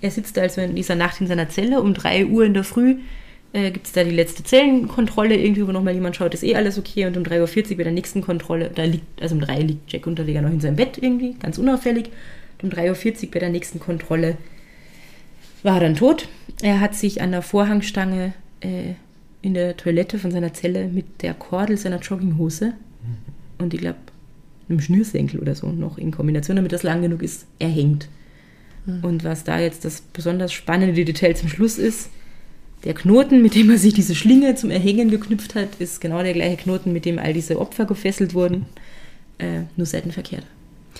[0.00, 2.96] er sitzt also in dieser Nacht in seiner Zelle um 3 Uhr in der Früh.
[3.52, 6.78] Äh, Gibt es da die letzte Zellenkontrolle, irgendwie, wo nochmal jemand schaut, ist eh alles
[6.78, 7.06] okay.
[7.06, 9.92] Und um 3.40 Uhr bei der nächsten Kontrolle, da liegt, also um 3 Uhr liegt
[9.92, 12.10] Jack Unterweger noch in seinem Bett irgendwie, ganz unauffällig.
[12.62, 14.36] Und um 3.40 Uhr bei der nächsten Kontrolle
[15.62, 16.28] war er dann tot.
[16.64, 18.94] Er hat sich an der Vorhangstange äh,
[19.42, 22.72] in der Toilette von seiner Zelle mit der Kordel seiner Jogginghose
[23.58, 23.98] und ich glaube
[24.70, 28.08] einem Schnürsenkel oder so noch in Kombination, damit das lang genug ist, erhängt.
[28.86, 29.04] Mhm.
[29.04, 32.08] Und was da jetzt das besonders spannende Detail zum Schluss ist,
[32.84, 36.32] der Knoten, mit dem er sich diese Schlinge zum Erhängen geknüpft hat, ist genau der
[36.32, 38.64] gleiche Knoten, mit dem all diese Opfer gefesselt wurden,
[39.36, 40.46] äh, nur seitenverkehrt.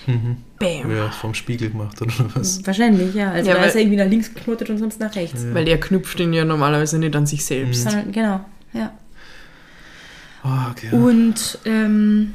[0.06, 0.36] Mhm.
[0.58, 0.90] Bam.
[0.94, 2.64] Ja, vom Spiegel gemacht oder was?
[2.66, 3.30] Wahrscheinlich, ja.
[3.30, 5.42] Also ja, da ist er irgendwie nach links geknotet und sonst nach rechts.
[5.42, 5.54] Ja.
[5.54, 7.86] Weil er knüpft ihn ja normalerweise nicht an sich selbst.
[7.92, 8.12] Mhm.
[8.12, 8.92] Genau, ja.
[10.44, 10.94] Oh, okay.
[10.94, 12.34] Und ähm,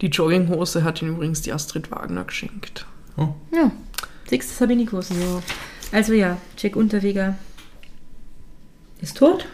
[0.00, 2.86] die Jogginghose hat ihn übrigens die Astrid Wagner geschenkt.
[3.16, 3.28] Oh.
[3.54, 3.70] Ja,
[4.28, 5.10] siehst das habe ich nie gewusst.
[5.10, 5.42] Ja.
[5.92, 7.36] Also ja, Jack Unterweger
[9.00, 9.46] ist tot.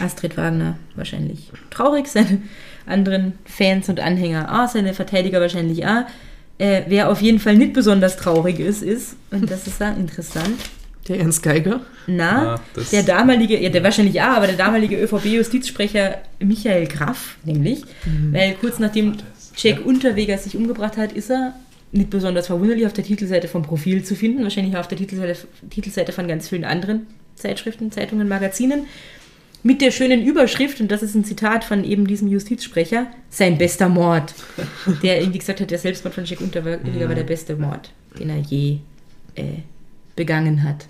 [0.00, 2.42] Astrid Wagner wahrscheinlich traurig, seine
[2.86, 6.04] anderen Fans und Anhänger auch, seine Verteidiger wahrscheinlich auch.
[6.58, 10.56] Äh, wer auf jeden Fall nicht besonders traurig ist, ist, und das ist dann interessant.
[11.08, 11.80] Der Ernst Geiger?
[12.06, 17.82] Na, ja, der damalige, ja, der wahrscheinlich auch, aber der damalige ÖVP-Justizsprecher Michael Graff, nämlich,
[18.04, 18.32] mhm.
[18.32, 19.16] weil kurz nachdem
[19.56, 19.84] Jack ja.
[19.84, 21.54] Unterweger sich umgebracht hat, ist er
[21.90, 25.46] nicht besonders verwunderlich auf der Titelseite vom Profil zu finden, wahrscheinlich auch auf der Titelseite,
[25.70, 28.86] Titelseite von ganz vielen anderen Zeitschriften, Zeitungen, Magazinen
[29.62, 33.88] mit der schönen Überschrift, und das ist ein Zitat von eben diesem Justizsprecher, sein bester
[33.88, 34.34] Mord.
[35.02, 38.38] Der irgendwie gesagt hat, der Selbstmord von Jack Unterweger war der beste Mord, den er
[38.38, 38.78] je
[39.36, 39.60] äh,
[40.16, 40.86] begangen hat.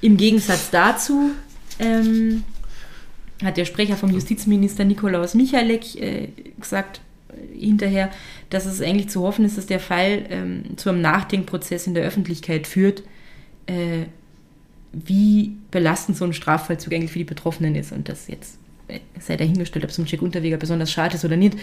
[0.00, 1.30] Im Gegensatz dazu
[1.78, 2.42] ähm,
[3.42, 6.28] hat der Sprecher vom Justizminister Nikolaus Michalek äh,
[6.58, 8.10] gesagt, äh, hinterher,
[8.50, 12.04] dass es eigentlich zu hoffen ist, dass der Fall ähm, zu einem Nachdenkprozess in der
[12.04, 13.02] Öffentlichkeit führt,
[13.66, 14.06] äh,
[15.04, 17.92] wie belastend so ein Strafvollzug eigentlich für die Betroffenen ist.
[17.92, 18.58] Und das jetzt
[19.18, 21.58] sei dahingestellt, ob es ein Check Unterweger besonders schade ist oder nicht,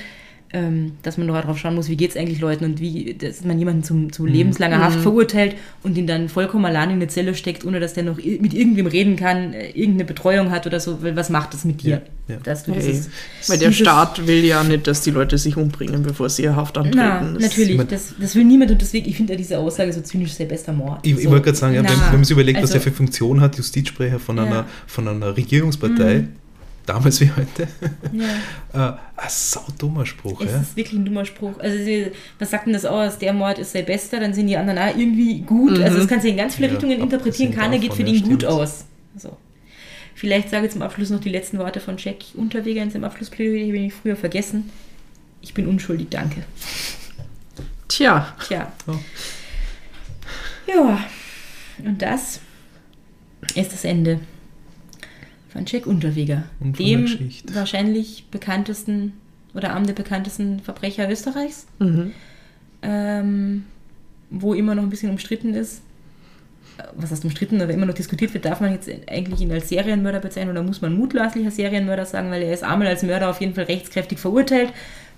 [1.02, 3.82] dass man darauf schauen muss, wie geht es eigentlich Leuten und wie, dass man jemanden
[3.82, 4.30] zum, zu mhm.
[4.30, 5.02] lebenslanger Haft mhm.
[5.02, 8.54] verurteilt und ihn dann vollkommen allein in eine Zelle steckt, ohne dass der noch mit
[8.54, 11.00] irgendwem reden kann, äh, irgendeine Betreuung hat oder so.
[11.02, 12.04] Was macht das mit dir?
[12.28, 12.42] Ja, ja.
[12.44, 12.84] Dass du hey.
[12.86, 13.10] dieses,
[13.48, 16.78] Weil der Staat will ja nicht, dass die Leute sich umbringen, bevor sie ihr Haft
[16.78, 16.98] antreten.
[16.98, 20.34] Na, natürlich, das, das, will niemand und deswegen, ich finde ja diese Aussage so zynisch,
[20.34, 21.00] sehr bester Mord.
[21.02, 21.20] Ich, so.
[21.22, 23.42] ich wollte gerade sagen, ja, wenn, wenn, man sich überlegt, also, was er für Funktion
[23.42, 26.43] hat, Justizsprecher von, einer, von einer Regierungspartei, mhm
[26.86, 27.68] damals wie heute.
[28.12, 28.90] Ja.
[28.98, 30.62] äh, ein saudummer Spruch, Es ja.
[30.62, 31.60] ist wirklich ein dummer Spruch.
[31.60, 31.78] Also,
[32.40, 33.18] was sagt denn das aus?
[33.18, 35.80] Der Mord ist sein bester, dann sind die anderen auch irgendwie gut.
[35.80, 37.54] Also, das kannst du in ganz viele Ja, Richtungen interpretieren.
[37.54, 38.46] Keiner geht für den ja, gut stimmt.
[38.46, 38.86] aus.
[39.18, 39.38] So.
[40.16, 43.66] Vielleicht sage ich zum Abschluss noch die letzten Worte von Jack Unterweger in seinem Abschlussplädoyer,
[43.66, 44.70] die habe ich früher vergessen.
[45.42, 46.44] Ich bin unschuldig, danke.
[47.88, 48.72] Tja, Tja.
[48.88, 48.96] Oh.
[50.68, 51.04] Ja.
[51.84, 52.40] Und das
[53.56, 54.20] ist das Ende
[55.54, 56.44] von Jack Unterweger.
[56.60, 57.08] Und dem
[57.54, 59.14] wahrscheinlich bekanntesten
[59.54, 61.68] oder einem der bekanntesten Verbrecher Österreichs.
[61.80, 62.12] mhm.
[62.82, 63.66] ähm,
[64.36, 65.84] wo immer noch ein bisschen umstritten ist.
[66.96, 70.20] Was heißt umstritten, aber immer noch diskutiert wird, darf man jetzt eigentlich ihn als Serienmörder
[70.20, 73.54] bezeichnen oder muss man mutmaßlicher Serienmörder sagen, weil er ist einmal als Mörder auf jeden
[73.54, 74.74] Fall rechtskräftig verurteilt.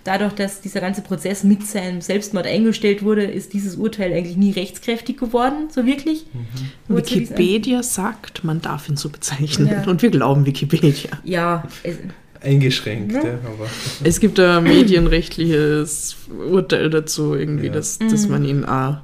[0.06, 4.52] Dadurch, dass dieser ganze Prozess mit seinem Selbstmord eingestellt wurde, ist dieses Urteil eigentlich nie
[4.52, 6.26] rechtskräftig geworden, so wirklich.
[6.88, 9.68] Diesem- Wikipedia sagt, man darf ihn so bezeichnen.
[9.68, 9.84] Ja.
[9.90, 11.10] Und wir glauben Wikipedia.
[11.24, 11.98] Ja, es,
[12.42, 13.16] Eingeschränkt, Mhm.
[13.16, 13.68] ja, aber
[14.04, 16.16] Es gibt ein medienrechtliches
[16.52, 17.74] Urteil dazu, irgendwie, Ja.
[17.74, 18.98] dass, dass man ihn auch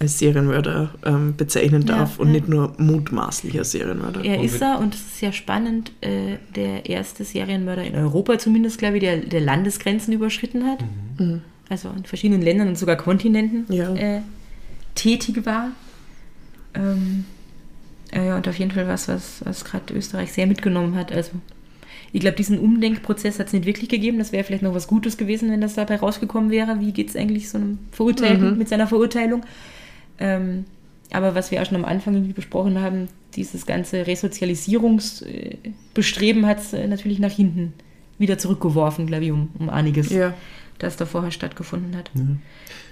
[0.00, 2.34] als Serienmörder ähm, bezeichnen Ja, darf und ja.
[2.34, 4.24] nicht nur mutmaßlicher Serienmörder.
[4.24, 8.38] er Und ist er und es ist sehr spannend, äh, der erste Serienmörder in Europa
[8.38, 10.78] zumindest, glaube ich, der, der Landesgrenzen überschritten hat.
[11.18, 11.42] Mhm.
[11.68, 13.92] also in verschiedenen Ländern und sogar Kontinenten Ja.
[13.94, 14.20] äh,
[14.94, 15.72] tätig war.
[16.74, 17.24] Ähm,
[18.12, 21.12] äh, ja, und auf jeden Fall was, was, was gerade Österreich sehr mitgenommen hat.
[21.12, 21.32] Also
[22.12, 24.18] ich glaube, diesen Umdenkprozess hat es nicht wirklich gegeben.
[24.18, 26.80] Das wäre vielleicht noch was Gutes gewesen, wenn das dabei rausgekommen wäre.
[26.80, 28.58] Wie geht es eigentlich so einem Verurteilten Mhm.
[28.58, 29.42] mit seiner Verurteilung?
[30.18, 30.64] Ähm,
[31.10, 36.72] aber was wir auch schon am Anfang irgendwie besprochen haben, dieses ganze Resozialisierungsbestreben hat es
[36.72, 37.72] äh, natürlich nach hinten
[38.18, 40.34] wieder zurückgeworfen, glaube ich, um, um einiges Ja.
[40.78, 42.10] das da vorher stattgefunden hat.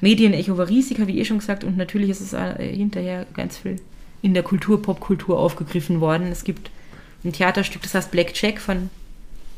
[0.01, 3.59] Medienecho war riesig, habe ich eh schon gesagt, und natürlich ist es äh, hinterher ganz
[3.59, 3.77] viel
[4.23, 6.29] in der Kultur, Popkultur aufgegriffen worden.
[6.33, 6.71] Es gibt
[7.25, 8.91] ein Theaterstück, das heißt Black Jack von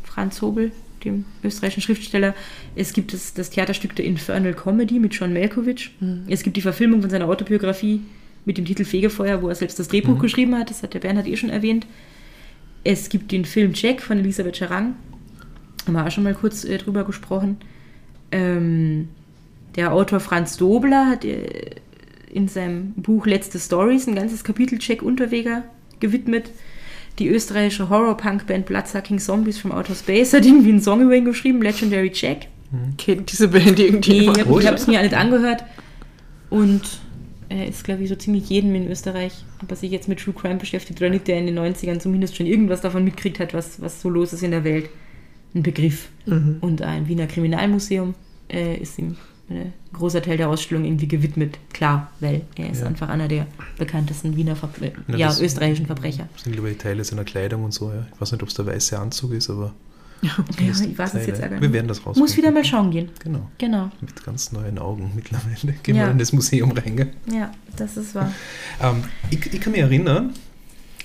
[0.05, 0.73] Franz Hobel,
[1.05, 2.35] dem österreichischen Schriftsteller.
[2.75, 5.91] Es gibt das, das Theaterstück The Infernal Comedy mit John Malkovich.
[6.29, 8.01] Es gibt die Verfilmung von seiner Autobiografie
[8.45, 10.71] mit dem Titel Fegefeuer, wo er selbst das Drehbuch geschrieben hat.
[10.71, 11.87] Das hat der Bernhard eh schon erwähnt.
[12.85, 14.95] Es gibt den Film Jack von Elisabeth Charang.
[15.87, 17.59] Haben wir auch schon mal kurz äh, drüber gesprochen.
[18.31, 19.09] Ähm,
[19.77, 21.77] der Autor Franz Dobler hat äh,
[22.33, 25.65] in seinem Buch Letzte Stories ein ganzes Kapitel Jack Unterweger
[26.01, 26.51] gewidmet.
[27.19, 31.61] Die österreichische Horror-Punk-Band Bloodsucking Zombies from Outer Space hat irgendwie einen Song über ihn geschrieben,
[31.63, 32.47] Legendary Jack.
[32.97, 34.39] Kennt diese Band Nee, irgendjemand?
[34.39, 35.65] ich habe es mir nicht angehört.
[36.51, 36.83] Und
[37.49, 40.35] er ist, glaube ich, so ziemlich jedem in Österreich, ob er sich jetzt mit True
[40.35, 43.81] Crime beschäftigt oder nicht, der in den 90ern zumindest schon irgendwas davon mitkriegt hat, was,
[43.81, 44.91] was so los ist in der Welt,
[45.55, 46.09] ein Begriff.
[46.27, 46.59] Mhm.
[46.61, 48.15] Und ein Wiener Kriminalmuseum
[48.53, 49.17] äh, ist ihm
[49.51, 51.59] ein großer Teil der Ausstellung irgendwie gewidmet.
[51.73, 52.87] Klar, weil er ist Ja.
[52.87, 53.47] einfach einer der
[53.79, 56.29] bekanntesten Wiener, Ver äh, Na, ja, österreichischen Verbrecher.
[56.35, 57.91] das sind, glaube ich, Teile seiner Kleidung und so.
[57.93, 58.07] Ja.
[58.15, 59.73] Ich weiß nicht, ob es der weiße Anzug ist, aber.
[60.21, 61.73] Ja, ich weiß es jetzt auch gar Wir nicht.
[61.73, 62.23] werden das rausfinden.
[62.23, 63.09] Muss wieder mal schauen gehen.
[63.23, 63.49] Genau.
[63.59, 63.89] Genau.
[64.01, 65.75] Mit ganz neuen Augen mittlerweile.
[65.85, 66.07] Gehen Ja.
[66.07, 66.97] wir in das Museum rein.
[66.97, 67.13] Gell?
[67.33, 68.33] Ja, das ist wahr.
[68.83, 70.33] Ähm, ich, ich kann mich erinnern,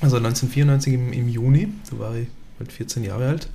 [0.01, 2.27] also 1994 im, im Juni, da war ich
[2.57, 3.49] halt 14 Jahre alt.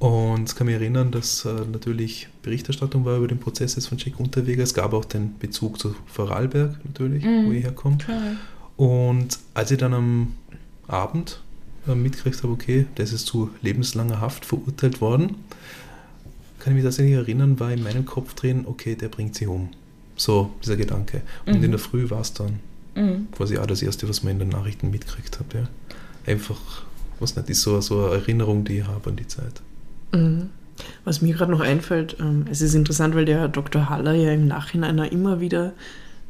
[0.00, 4.18] Und kann mich erinnern, dass äh, natürlich Berichterstattung war über den Prozess jetzt von Jack
[4.18, 4.62] Unterweger.
[4.62, 7.46] Es gab auch den Bezug zu Vorarlberg natürlich, Mhm.
[7.46, 7.98] wo ich herkomme.
[8.78, 10.34] Und als ich dann am
[10.88, 11.40] Abend
[11.86, 15.36] äh, mitgekriegt habe, okay, das ist zu lebenslanger Haft verurteilt worden,
[16.60, 19.68] kann ich mich tatsächlich erinnern, war in meinem Kopf drin, okay, der bringt sie um.
[20.16, 21.20] So, dieser Gedanke.
[21.44, 21.64] Und Mhm.
[21.64, 22.58] in der Früh war es dann
[22.96, 23.28] Mhm.
[23.32, 25.52] quasi auch das Erste, was man in den Nachrichten mitgekriegt hat.
[25.52, 25.68] Ja.
[26.26, 26.58] Einfach,
[27.18, 29.60] was nicht, ist so, so eine Erinnerung, die ich habe an die Zeit.
[30.12, 30.50] Mhm.
[31.04, 33.90] Was mir gerade noch einfällt, ähm, es ist interessant, weil der Dr.
[33.90, 35.72] Haller ja im Nachhinein immer wieder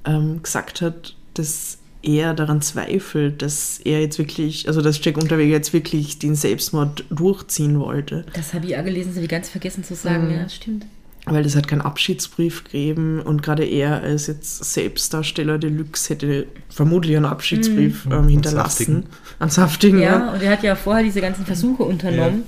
[0.05, 5.53] ähm, gesagt hat, dass er daran zweifelt, dass er jetzt wirklich, also dass Jack Unterweger
[5.53, 8.25] jetzt wirklich den Selbstmord durchziehen wollte.
[8.33, 10.29] Das habe ich auch gelesen, das habe ich ganz vergessen zu sagen.
[10.29, 10.35] Mhm.
[10.35, 10.87] Ja, das stimmt.
[11.27, 17.15] Weil es hat keinen Abschiedsbrief gegeben und gerade er als jetzt Selbstdarsteller Deluxe hätte vermutlich
[17.15, 18.13] einen Abschiedsbrief Mhm.
[18.13, 18.69] ähm, hinterlassen.
[18.87, 19.05] saftigen.
[19.39, 20.33] An saftigen, Ja, ja.
[20.33, 22.45] und er hat ja vorher diese ganzen Versuche unternommen.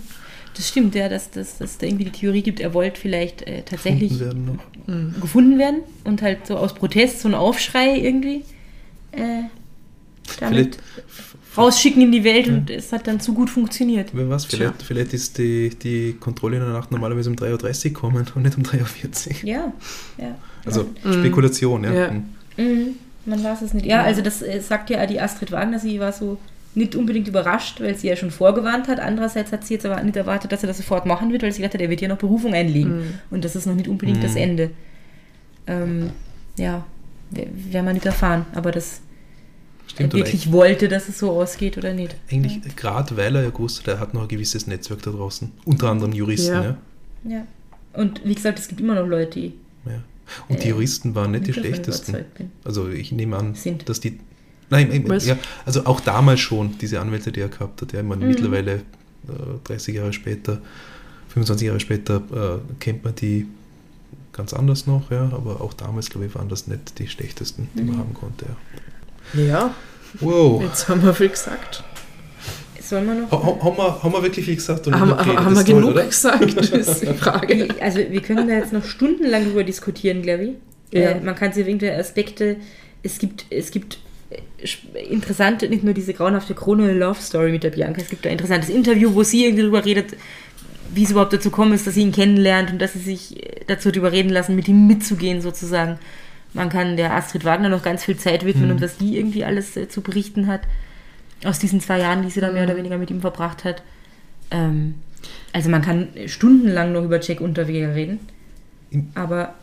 [0.56, 3.62] Das stimmt, ja, dass, dass, dass da irgendwie die Theorie gibt, er wollte vielleicht äh,
[3.62, 5.20] tatsächlich Gefunden werden noch.
[5.20, 8.44] gefunden werden und halt so aus Protest so ein Aufschrei irgendwie
[9.12, 9.44] äh,
[10.40, 10.78] damit
[11.56, 14.10] rausschicken in die Welt und es hat dann zu gut funktioniert.
[14.12, 17.92] Wer weiß, vielleicht, vielleicht ist die, die Kontrolle in der Nacht normalerweise um 3.30 Uhr
[17.92, 19.48] kommen und nicht um 3.40 Uhr.
[19.48, 19.72] Ja,
[20.18, 20.34] ja.
[20.64, 21.92] Also Spekulation, ja.
[21.92, 22.10] Ja.
[22.10, 22.24] Mhm.
[22.56, 22.94] Mhm,
[23.26, 23.86] man weiß es nicht.
[23.86, 26.38] Ja, also das äh, sagt ja auch die Astrid Wagner, sie war so
[26.74, 28.98] nicht unbedingt überrascht, weil sie ja schon vorgewarnt hat.
[29.00, 31.58] Andererseits hat sie jetzt aber nicht erwartet, dass er das sofort machen wird, weil sie
[31.60, 33.18] gedacht hat, er wird ja noch Berufung einlegen.
[33.30, 34.36] Und das ist noch nicht unbedingt das Mhm.
[34.38, 34.70] Ende.
[35.66, 36.10] Ähm,
[36.56, 36.84] ja,
[37.30, 38.46] werden wir nicht erfahren.
[38.54, 39.00] Aber das
[39.86, 42.16] Stimmt, er oder wirklich wollte, dass es so ausgeht oder nicht.
[42.30, 45.52] Eigentlich, gerade weil er ja gewusst hat, er hat noch ein gewisses Netzwerk da draußen.
[45.64, 46.62] Unter anderem Juristen, Ja.
[46.64, 46.76] ja.
[47.24, 47.46] Ja.
[47.92, 49.54] Und wie gesagt, es gibt immer noch Leute, die
[49.86, 49.92] ja.
[50.48, 52.16] Und die Äh, Juristen waren nicht die schlechtesten.
[52.64, 53.88] Also ich nehme an, Sind.
[53.88, 54.18] dass die.
[54.72, 55.26] Nein, Was?
[55.26, 58.30] ja, also auch damals schon, diese Anwälte, die er gehabt hat, ja, ich meine, Mhm.
[58.30, 58.80] mittlerweile äh,
[59.64, 60.58] 30 Jahre später,
[61.28, 63.46] 25 Jahre später äh, kennt man die
[64.32, 67.82] ganz anders noch, ja, aber auch damals, glaube ich, waren das nicht die schlechtesten, die
[67.82, 68.00] man Mhm.
[68.00, 68.46] haben konnte.
[69.34, 69.42] Ja.
[69.44, 69.74] Ja,
[70.20, 70.62] Wow.
[70.62, 71.84] jetzt haben wir viel gesagt.
[72.82, 73.30] Soll man noch?
[73.30, 74.86] Ha- ha- Haben wir, haben wir wirklich viel gesagt?
[74.86, 76.04] und Haben, haben das wir toll, genug oder?
[76.06, 76.42] gesagt,
[76.72, 77.68] ist die Frage.
[77.80, 80.50] Also wir können da jetzt noch stundenlang drüber diskutieren, glaube ich.
[80.98, 81.10] Ja.
[81.10, 82.56] Äh, man kann sich irgendwelche Aspekte,
[83.02, 83.98] es gibt, es gibt
[85.10, 88.70] interessante, nicht nur diese grauenhafte Krone Love Story mit der Bianca, es gibt ein interessantes
[88.70, 90.16] Interview, wo sie irgendwie darüber redet,
[90.94, 93.88] wie es überhaupt dazu kommt ist, dass sie ihn kennenlernt und dass sie sich dazu
[93.88, 95.98] hat überreden lassen, mit ihm mitzugehen sozusagen.
[96.52, 98.70] Man kann der Astrid Wagner noch ganz viel Zeit widmen Mhm.
[98.72, 100.62] und was die irgendwie alles äh, zu berichten hat
[101.44, 103.82] aus diesen zwei Jahren, die sie da mehr oder weniger mit ihm verbracht hat.
[104.50, 104.94] Ähm,
[105.52, 108.20] also man kann stundenlang noch über Jack Unterweger reden.
[109.14, 109.54] Aber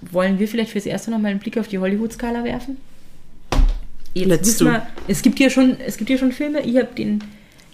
[0.00, 2.78] wollen wir vielleicht fürs Erste noch mal einen Blick auf die Hollywood-Skala werfen?
[4.14, 4.66] Jetzt do.
[4.66, 6.60] wir, es gibt ja schon, es gibt ja schon Filme.
[6.62, 7.22] Ich habe den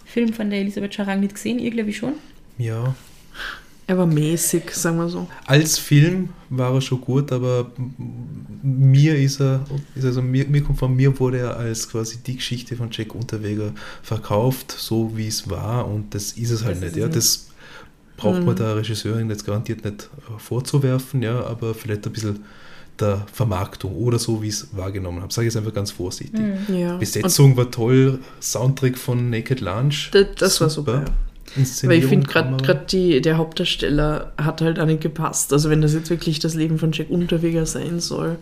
[0.04, 2.14] Film von der Elisabeth Scharang nicht gesehen, ihr glaube ich schon.
[2.58, 2.94] Ja.
[3.88, 5.28] Er war mäßig, sagen wir so.
[5.46, 7.70] Als Film war er schon gut, aber
[8.62, 9.64] mir ist er,
[9.94, 13.14] ist also mir, mir kommt von mir wurde er als quasi die Geschichte von Jack
[13.14, 13.72] Unterweger
[14.02, 16.96] verkauft, so wie es war und das ist es halt Das nicht.
[16.96, 17.48] Ja, es das
[18.16, 18.58] braucht man Mhm.
[18.58, 22.40] der Regisseurin jetzt garantiert nicht äh, vorzuwerfen, ja, aber vielleicht ein bisschen
[23.00, 25.32] der Vermarktung oder so, wie ich es wahrgenommen habe.
[25.32, 26.40] Sage ich es einfach ganz vorsichtig.
[26.68, 26.94] Ja.
[26.94, 30.10] Und Besetzung war toll, Soundtrack von Naked Lunch.
[30.12, 31.04] das, das war super.
[31.06, 31.12] ja.
[31.84, 35.52] Weil ich finde, gerade der Hauptdarsteller hat halt auch nicht gepasst.
[35.52, 38.36] Also wenn das jetzt wirklich das Leben von Jack Unterweger sein soll,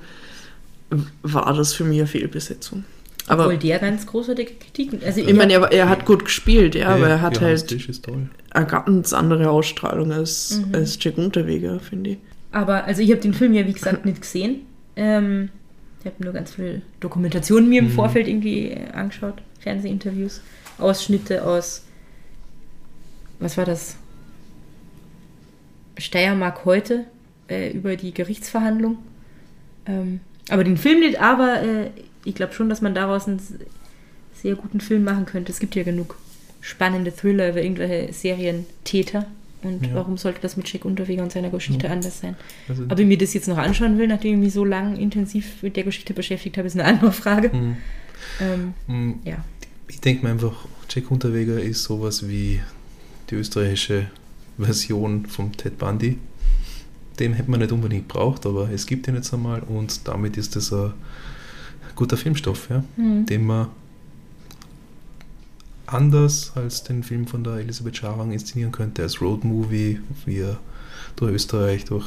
[1.23, 2.85] war das für mich eine Fehlbesetzung.
[3.27, 5.01] Aber Obwohl der ganz großartige Kritiken.
[5.05, 7.89] Also ich meine, er, er hat gut gespielt, ja, aber er hat Johannes halt Tisch
[7.89, 8.29] ist toll.
[8.51, 10.75] eine ganz andere Ausstrahlung als, Mhm.
[10.75, 12.19] als Jack Unterweger, finde ich.
[12.55, 14.61] Aber also ich habe den Film ja wie gesagt nicht gesehen.
[14.97, 15.51] Ähm,
[16.01, 17.93] ich habe nur ganz viel Dokumentation mir im Mhm.
[17.93, 20.41] Vorfeld irgendwie angeschaut, Fernsehinterviews,
[20.79, 21.85] Ausschnitte aus
[23.39, 23.97] was war das?
[25.99, 27.05] Steiermark heute
[27.49, 28.99] äh, über die Gerichtsverhandlung.
[29.87, 31.91] Ähm, aber den Film nicht, aber äh,
[32.25, 33.41] ich glaube schon, dass man daraus einen
[34.33, 35.53] sehr guten Film machen könnte.
[35.53, 36.17] Es gibt ja genug
[36.61, 39.27] spannende Thriller über irgendwelche Serientäter.
[39.65, 39.95] Und Ja.
[39.95, 41.93] warum sollte das mit Jack Unterweger und seiner Geschichte Ja.
[41.93, 42.37] anders sein?
[42.69, 45.63] Also, Ob ich mir das jetzt noch anschauen will, nachdem ich mich so lange intensiv
[45.63, 47.49] mit der Geschichte beschäftigt habe, ist eine andere Frage.
[47.49, 47.77] mm,
[48.41, 49.45] Ähm, mm, ja.
[49.89, 52.61] Ich denke mir einfach, Jack Unterweger ist sowas wie
[53.31, 54.07] die österreichische
[54.59, 56.19] Version vom Ted Bundy.
[57.19, 60.57] Den hätte man nicht unbedingt braucht, aber es gibt ihn jetzt einmal und damit ist
[60.57, 60.93] es ein
[61.97, 63.27] guter Filmstoff, ja, Mhm.
[63.27, 63.69] den man
[65.87, 70.59] anders als den Film von der Elisabeth Scharang inszenieren könnte, als Roadmovie, wie er
[71.17, 72.07] durch Österreich, durch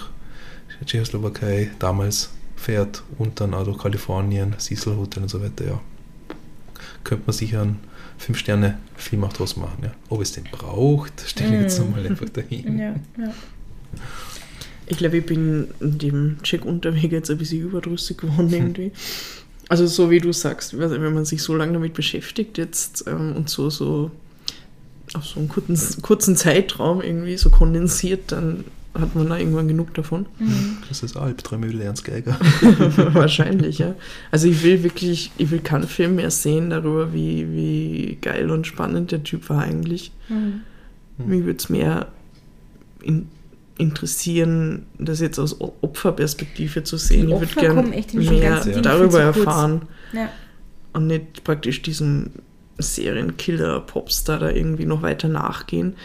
[0.85, 5.81] Tschechoslowakei damals fährt und dann auch durch Kalifornien, Cecil Hotel und so weiter, ja.
[7.03, 7.79] Könnte man sicher einen
[8.17, 9.91] Fünf-Sterne-Film auch draus machen, ja.
[10.09, 11.85] Ob es den braucht, stelle ich jetzt Mhm.
[11.85, 12.77] einmal einfach dahin.
[12.79, 13.33] Ja, ja.
[14.87, 18.91] Ich glaube, ich bin dem Jack Unterweger jetzt ein bisschen überdrüssig geworden irgendwie.
[19.69, 23.49] Also so wie du sagst, wenn man sich so lange damit beschäftigt jetzt ähm, und
[23.49, 24.11] so, so
[25.13, 28.63] auf so einen kurzen, kurzen Zeitraum irgendwie so kondensiert, dann
[28.93, 30.25] hat man da irgendwann genug davon.
[30.39, 30.77] Mhm.
[30.89, 32.37] Das ist Albträume über Ernst Geiger.
[33.13, 33.95] Wahrscheinlich, ja.
[34.31, 38.65] Also ich will wirklich, ich will keinen Film mehr sehen darüber, wie, wie geil und
[38.65, 40.11] spannend der Typ war eigentlich.
[40.29, 40.61] Mhm.
[41.17, 42.07] Mich würde es mehr
[43.01, 43.27] in,
[43.77, 47.27] interessieren, das jetzt aus Opferperspektive zu sehen.
[47.27, 50.29] Die ich würde gerne mehr darüber erfahren Ja.
[50.93, 52.31] und nicht praktisch diesem
[52.79, 55.95] Serienkiller-Popstar da irgendwie noch weiter nachgehen.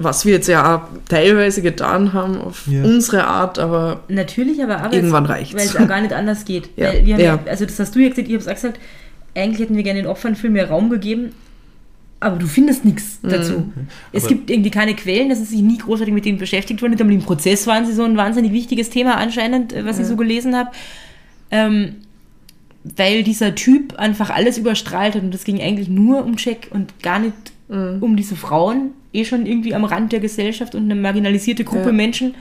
[0.00, 2.84] Was wir jetzt ja auch teilweise getan haben auf Ja.
[2.84, 5.54] unsere Art, aber Natürlich, aber, aber Irgendwann es- reicht's.
[5.54, 6.70] Weil es auch gar nicht anders geht.
[6.76, 7.34] Ja, Weil wir haben ja.
[7.34, 7.40] ja.
[7.50, 8.78] also das hast du ja gesagt, ich habe es auch gesagt,
[9.34, 11.30] eigentlich hätten wir gerne den Opfern viel mehr Raum gegeben,
[12.20, 13.28] aber du findest nichts Mhm.
[13.28, 13.72] dazu.
[14.12, 17.00] Es Aber- gibt irgendwie keine Quellen, das ist sich nie großartig mit denen beschäftigt einmal
[17.12, 20.56] Im Prozess waren sie so ein wahnsinnig wichtiges Thema anscheinend, äh, was ich so gelesen
[20.56, 20.70] habe.
[21.50, 21.96] Ähm,
[22.84, 27.02] weil dieser Typ einfach alles überstrahlt hat und es ging eigentlich nur um Jack und
[27.02, 27.34] gar nicht
[27.68, 27.98] Mhm.
[28.02, 31.92] um diese Frauen, eh schon irgendwie am Rand der Gesellschaft und eine marginalisierte Gruppe Ja.
[31.92, 32.34] Menschen,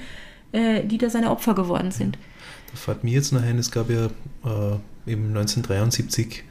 [0.53, 2.17] äh, die da seine Opfer geworden sind.
[2.71, 6.43] Da fällt mir jetzt noch ein, es gab ja äh, eben 1973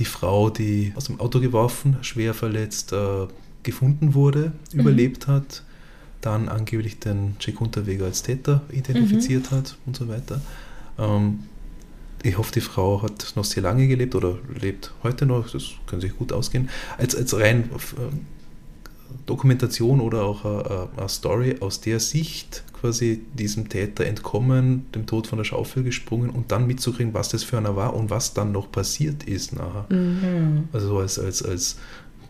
[0.00, 3.28] die Frau, die aus dem Auto geworfen, schwer verletzt äh,
[3.62, 4.80] gefunden wurde, Mhm.
[4.80, 5.62] überlebt hat,
[6.22, 10.40] dann angeblich den Jack Unterweger als Täter identifiziert hat und so weiter.
[10.98, 11.40] Ähm,
[12.22, 16.00] ich hoffe, die Frau hat noch sehr lange gelebt oder lebt heute noch, das kann
[16.00, 16.68] sich gut ausgehen.
[16.98, 18.14] Als, als rein äh,
[19.26, 25.38] Dokumentation oder auch eine, Story aus der Sicht quasi diesem Täter entkommen, dem Tod von
[25.38, 28.72] der Schaufel gesprungen und dann mitzukriegen, was das für einer war und was dann noch
[28.72, 29.86] passiert ist nachher.
[29.90, 30.68] Mhm.
[30.72, 31.76] Also als, als, als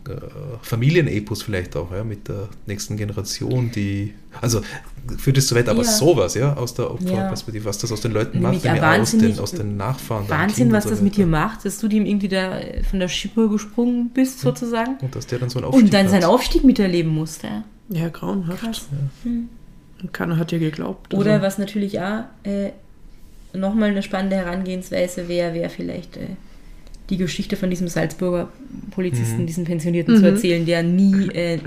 [0.07, 0.15] äh,
[0.61, 4.61] Familienepos vielleicht auch, ja, mit der nächsten Generation, die, also
[5.17, 5.89] für das zu weit, aber Ja.
[5.91, 9.77] sowas, ja, aus der Opferperspektive, was das aus den Leuten macht, aus, den, aus den
[9.77, 10.29] Nachfahren.
[10.29, 13.49] Wahnsinn, was so das mit dir macht, dass du dem irgendwie da von der Schippe
[13.49, 14.97] gesprungen bist, sozusagen.
[15.01, 16.29] Und dass der dann so einen Aufstieg Und dann seinen hat.
[16.29, 17.47] Aufstieg miterleben musste.
[17.47, 17.63] ja.
[17.93, 18.59] Ja, grauenhaft.
[18.61, 18.87] Krass.
[19.25, 21.13] Und keiner hat dir geglaubt.
[21.13, 21.45] Oder also.
[21.45, 22.71] was natürlich auch äh,
[23.53, 26.21] nochmal eine spannende Herangehensweise wäre, wäre vielleicht äh,
[27.09, 28.47] die Geschichte von diesem Salzburger
[28.91, 29.47] Polizisten, Mhm.
[29.47, 31.59] diesem Pensionierten zu erzählen, der nie äh,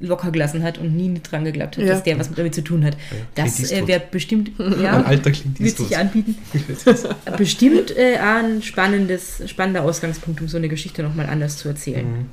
[0.00, 1.92] locker gelassen hat und nie dran geglaubt hat, Ja.
[1.92, 2.96] dass der was damit zu tun hat.
[3.34, 6.36] Das Clint äh, wäre bestimmt, Ein ja, alter Clint wird sich anbieten.
[7.36, 12.06] bestimmt äh, auch ein spannendes, spannender Ausgangspunkt, um so eine Geschichte nochmal anders zu erzählen.
[12.06, 12.26] Mhm.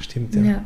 [0.00, 0.42] Stimmt, ja.
[0.42, 0.64] Ja.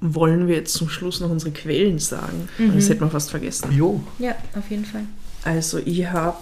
[0.00, 2.48] Wollen wir jetzt zum Schluss noch unsere Quellen sagen?
[2.58, 2.74] Mhm.
[2.74, 3.72] Das hätten wir fast vergessen.
[3.72, 4.02] Jo.
[4.18, 5.04] ja, auf jeden Fall.
[5.44, 6.36] Also ich habe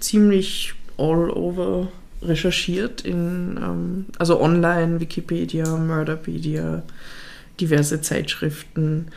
[0.00, 1.88] ziemlich all over
[2.22, 6.82] recherchiert in ähm, also online, Wikipedia, Murderpedia,
[7.60, 9.08] diverse Zeitschriften.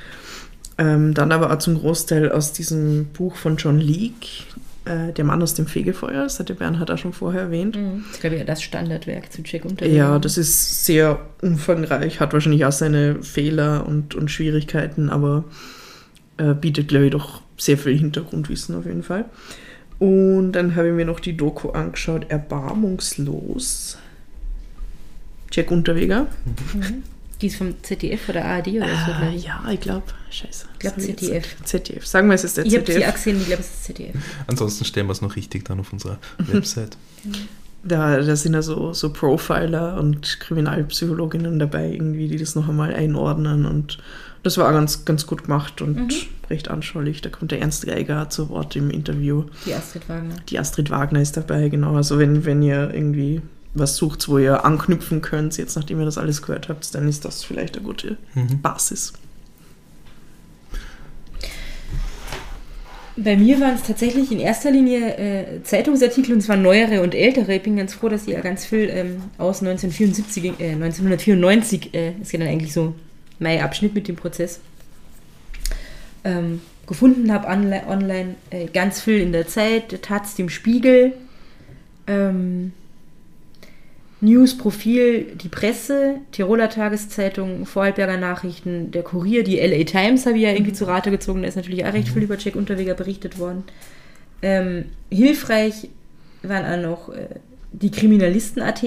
[0.77, 4.45] Ähm, dann aber auch zum Großteil aus diesem Buch von John Leake,
[4.85, 7.75] äh, Der Mann aus dem Fegefeuer, das hat der Bernhard auch schon vorher erwähnt.
[7.75, 8.03] Mhm.
[8.07, 9.85] Das ist, glaube ich, ja das Standardwerk zu Check unter.
[9.85, 15.43] Ja, das ist sehr umfangreich, hat wahrscheinlich auch seine Fehler und, und Schwierigkeiten, aber
[16.37, 19.25] äh, bietet, glaube ich, doch sehr viel Hintergrundwissen auf jeden Fall.
[20.01, 23.99] Und dann habe ich mir noch die Doku angeschaut, Erbarmungslos.
[25.51, 26.25] Jack Unterweger.
[27.39, 29.43] Die ist vom ZDF oder ARD oder so, ich.
[29.45, 30.65] ja, ich glaube, scheiße.
[30.73, 31.55] Ich glaube ZDF.
[31.65, 32.07] ZDF.
[32.07, 33.13] Sagen wir, es ist der Ich habe sie auch ZDF.
[33.13, 34.15] gesehen, ich glaube, es ist ZDF.
[34.47, 36.97] Ansonsten stellen wir es noch richtig dann auf unserer Website.
[37.83, 42.93] Da, da sind ja so, so Profiler und Kriminalpsychologinnen dabei, irgendwie, die das noch einmal
[42.93, 43.65] einordnen.
[43.65, 43.97] Und
[44.43, 46.09] das war auch ganz, ganz gut gemacht und Mhm.
[46.49, 47.21] recht anschaulich.
[47.21, 49.45] Da kommt der Ernst Geiger zu Wort im Interview.
[49.65, 50.35] Die Astrid Wagner.
[50.49, 51.95] Die Astrid Wagner ist dabei, genau.
[51.95, 53.41] Also wenn, wenn ihr irgendwie
[53.73, 57.23] was sucht, wo ihr anknüpfen könnt, jetzt nachdem ihr das alles gehört habt, dann ist
[57.23, 58.61] das vielleicht eine gute Mhm.
[58.61, 59.13] Basis.
[63.17, 67.55] Bei mir waren es tatsächlich in erster Linie äh, Zeitungsartikel und zwar neuere und ältere.
[67.55, 72.13] Ich bin ganz froh, dass ich ja ganz viel ähm, aus 1974, äh, 1994, äh,
[72.21, 72.95] ist ja dann eigentlich so
[73.41, 74.59] mein Abschnitt mit dem Prozess,
[76.23, 81.13] ähm, gefunden habe online, online äh, ganz viel in der Zeit, Taz, dem Spiegel,
[82.07, 82.73] ähm,
[84.21, 90.51] News-Profil, die Presse, Tiroler Tageszeitung, Vorarlberger Nachrichten, der Kurier, die LA Times habe ich ja
[90.51, 93.63] irgendwie zu Rate gezogen, da ist natürlich auch recht viel über Jack Unterweger berichtet worden.
[94.43, 95.89] Ähm, hilfreich
[96.43, 97.27] waren auch noch äh,
[97.71, 98.83] die Kriminalisten.at,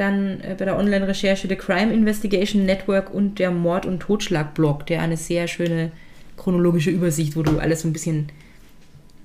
[0.00, 5.02] dann äh, bei der Online-Recherche der Crime Investigation Network und der Mord- und Totschlag-Blog, der
[5.02, 5.92] eine sehr schöne
[6.36, 8.28] chronologische Übersicht, wo du alles so ein bisschen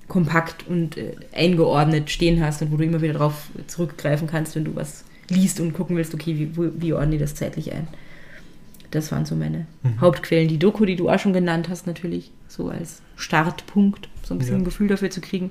[0.08, 4.64] kompakt und äh, eingeordnet stehen hast und wo du immer wieder darauf zurückgreifen kannst, wenn
[4.64, 7.88] du was liest und gucken willst, okay, wie, wo- wie ordne ich das zeitlich ein.
[8.92, 9.66] Das waren so meine
[10.00, 10.46] Hauptquellen.
[10.46, 14.54] Die Doku, die du auch schon genannt hast, natürlich, so als Startpunkt, so ein bisschen
[14.54, 14.60] Ja.
[14.60, 15.50] ein Gefühl dafür zu kriegen,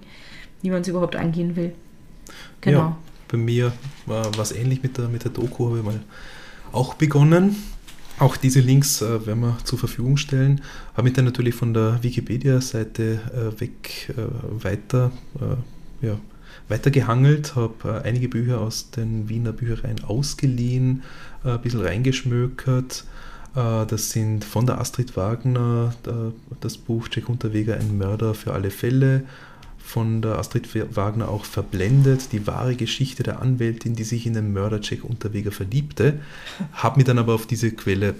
[0.61, 1.73] wie man es überhaupt angehen will.
[2.61, 2.79] Genau.
[2.79, 2.97] Ja,
[3.35, 3.73] bei mir
[4.05, 5.99] war was ähnlich mit der, mit der Doku, habe ich mal
[6.71, 7.55] auch begonnen.
[8.17, 10.61] Auch diese Links äh, werden wir zur Verfügung stellen.
[10.93, 15.11] Habe mich dann natürlich von der Wikipedia-Seite äh, weg äh, weiter,
[15.41, 16.17] äh, ja,
[16.69, 21.03] weitergehangelt, habe äh, einige Bücher aus den Wiener Büchereien ausgeliehen,
[21.43, 23.05] äh, ein bisschen reingeschmökert.
[23.53, 25.95] Das sind von der Astrid Wagner
[26.59, 29.23] das Buch Jack Unterweger, ein Mörder für alle Fälle,
[29.85, 34.51] von der Astrid Wagner auch verblendet, die wahre Geschichte der Anwältin, die sich in den
[34.51, 36.19] Mörder Jack Unterweger verliebte.
[36.73, 38.15] Habe mich dann aber auf diese Quelle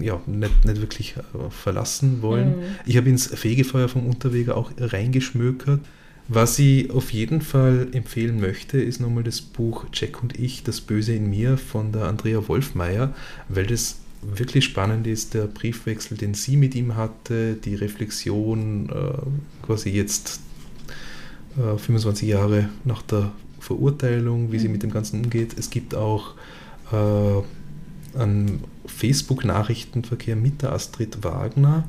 [0.00, 2.54] ja, nicht, nicht wirklich äh, verlassen wollen.
[2.86, 5.80] Ich habe ins Fegefeuer vom Unterweger auch reingeschmökert.
[6.28, 10.80] Was ich auf jeden Fall empfehlen möchte, ist nochmal das Buch Jack und ich, das
[10.80, 13.12] Böse in mir von der Andrea Wolfmeier,
[13.48, 19.66] weil das wirklich spannend ist, der Briefwechsel, den sie mit ihm hatte, die Reflexion, äh,
[19.66, 20.40] quasi jetzt
[21.58, 25.56] äh, 25 Jahre nach der Verurteilung, wie sie mit dem Ganzen umgeht.
[25.58, 26.34] Es gibt auch
[26.92, 31.88] äh, einen Facebook-Nachrichtenverkehr mit der Astrid Wagner.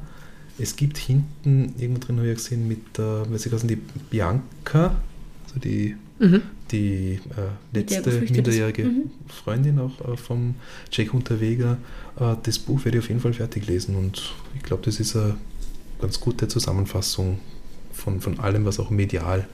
[0.60, 4.96] Es gibt hinten, irgendwo drin habe ich gesehen, mit der, weiß ich was, die Bianca,
[5.48, 6.42] also die, Mhm.
[6.72, 9.12] die äh, letzte minderjährige Mhm.
[9.28, 10.56] Freundin auch äh, vom
[10.92, 11.78] Jack Unterweger.
[12.20, 15.16] Äh, das Buch werde ich auf jeden Fall fertig lesen und ich glaube, das ist
[15.16, 15.36] eine
[16.02, 17.38] ganz gute Zusammenfassung
[17.98, 19.48] von, von allem, was auch medial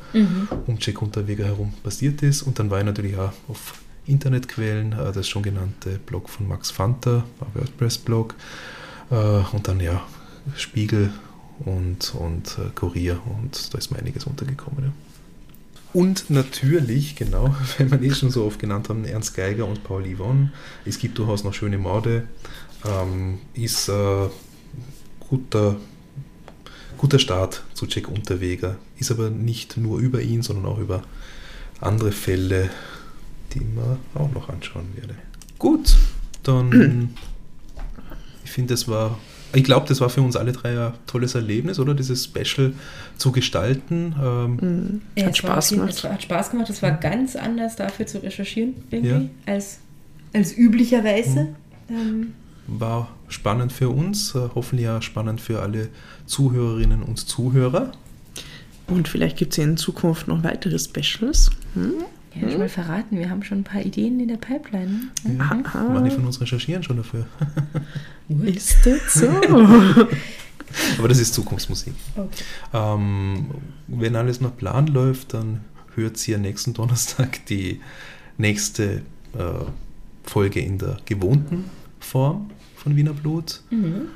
[0.68, 2.44] um Jack Unterweger herum passiert ist.
[2.44, 3.74] Und dann war ich natürlich auch auf
[4.06, 7.24] Internetquellen, äh, das schon genannte Blog von Max Fanta,
[7.54, 8.36] WordPress-Blog,
[9.12, 10.02] äh, und dann ja
[10.56, 11.12] Spiegel
[11.60, 14.86] und, und äh, Kurier und da ist mir einiges untergekommen.
[14.86, 14.92] Ja.
[15.94, 20.04] Und natürlich, genau, wenn wir eh schon so oft genannt haben, Ernst Geiger und Paul
[20.04, 20.52] Yvonne.
[20.86, 22.28] Es gibt durchaus noch schöne Morde.
[22.86, 24.28] Ähm, ist äh,
[25.20, 25.78] guter,
[27.04, 28.78] guter Start zu Jack Unterweger.
[28.98, 31.04] Ist aber nicht nur über ihn, sondern auch über
[31.82, 32.70] andere Fälle,
[33.54, 35.16] die man auch noch anschauen werde.
[35.60, 35.98] Gut,
[36.44, 37.10] dann
[38.46, 39.18] ich finde, das war,
[39.54, 41.94] ich glaube, das war für uns alle drei ein tolles Erlebnis, oder?
[41.94, 42.72] Dieses Special
[43.18, 44.16] zu gestalten.
[44.24, 46.04] Ähm, Ja, Hat Spaß jeden- gemacht.
[46.06, 46.70] Hat Spaß gemacht.
[46.70, 49.10] Es war ganz anders dafür zu recherchieren, irgendwie,
[49.46, 49.54] Ja.
[49.54, 49.80] als,
[50.32, 51.50] als üblicherweise.
[51.90, 52.34] Ähm,
[52.68, 55.90] war spannend für uns, äh, hoffentlich auch spannend für alle
[56.26, 57.92] Zuhörerinnen und Zuhörer.
[58.88, 61.50] Und vielleicht gibt es ja in Zukunft noch weitere Specials.
[61.74, 61.94] Hm?
[62.36, 65.10] ja, schon mal verraten, wir haben schon ein paar Ideen in der Pipeline.
[65.24, 65.38] Ne?
[65.38, 65.90] Ja, Aha.
[65.90, 67.26] manche von uns recherchieren schon dafür.
[68.44, 69.28] Ist das so?
[70.98, 71.94] Aber das ist Zukunftsmusik.
[72.16, 72.44] Okay.
[72.74, 73.52] Ähm,
[73.88, 75.62] wenn alles nach Plan läuft, dann
[75.94, 77.80] hört ihr nächsten Donnerstag die
[78.38, 79.04] nächste
[79.38, 79.66] äh,
[80.24, 81.66] Folge in der gewohnten
[82.04, 83.62] Form von Wiener Blut.
[83.70, 84.08] Mhm.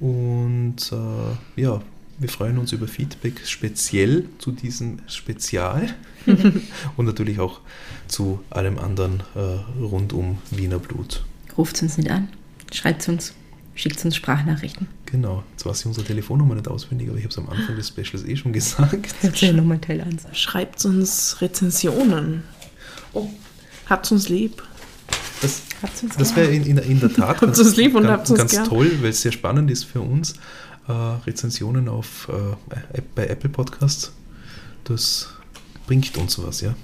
[0.00, 1.80] Und äh, ja,
[2.18, 5.94] wir freuen uns über Feedback speziell zu diesem Spezial
[6.96, 7.60] und natürlich auch
[8.08, 11.24] zu allem anderen äh, rund um Wiener Blut.
[11.56, 12.28] Ruft uns nicht an,
[12.72, 13.34] schreibt uns,
[13.74, 14.88] schickt uns Sprachnachrichten.
[15.06, 18.24] Genau, weiß ich unsere Telefonnummer nicht auswendig, aber ich habe es am Anfang des Specials
[18.24, 19.14] eh schon gesagt.
[19.22, 20.26] Erzähl nochmal Teil 1.
[20.32, 22.42] Schreibt uns Rezensionen.
[23.12, 23.30] Oh,
[23.86, 24.62] Habt uns lieb.
[25.40, 25.62] Das,
[26.16, 28.68] das wäre in, in, in der Tat uns lieb und ganz, ganz gern.
[28.68, 30.34] toll, weil es sehr spannend ist für uns.
[30.88, 34.12] Äh, Rezensionen auf, äh, bei Apple Podcasts,
[34.84, 35.28] das
[35.86, 36.74] bringt uns was, ja.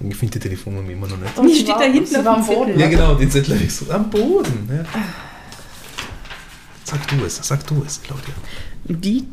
[0.00, 1.38] Ich finde die Telefonnummer immer noch nicht.
[1.38, 2.80] Die steht da hinten auf dem Zettel.
[2.80, 4.68] Ja, genau, die Zettel so am Boden.
[4.68, 4.84] Ja.
[6.84, 8.34] Sag du es, sag du es, Claudia.
[8.84, 9.24] Die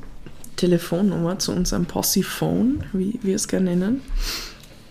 [0.56, 4.02] Telefonnummer zu unserem Posse-Phone, wie wir es gerne nennen,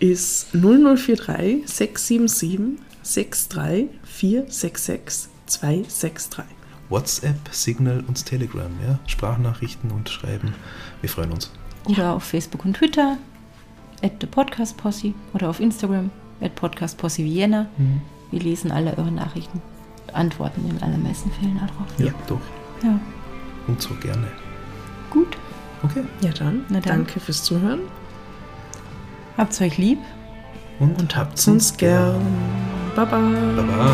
[0.01, 6.43] ist 0043 677 63 466 263.
[6.89, 8.99] WhatsApp, Signal und Telegram, ja.
[9.07, 10.53] Sprachnachrichten und Schreiben.
[10.99, 11.51] Wir freuen uns.
[11.85, 13.17] Oder auf Facebook und Twitter,
[14.03, 15.13] at the Podcast Posse.
[15.33, 16.09] Oder auf Instagram,
[16.41, 17.67] at Podcast Posse Vienna.
[18.31, 19.61] Wir lesen alle eure Nachrichten.
[20.13, 21.87] Antworten in allermeisten Fällen darauf.
[21.97, 22.41] Ja, doch.
[22.83, 22.99] Ja,
[23.67, 24.27] Und so gerne.
[25.09, 25.37] gut.
[25.83, 26.03] Okay.
[26.21, 26.97] Ja dann, Na dann.
[27.05, 27.79] danke fürs Zuhören
[29.41, 29.97] Habt's euch lieb.
[30.79, 32.21] und habt's uns gern.
[32.95, 33.17] Baba.
[33.55, 33.89] Baba.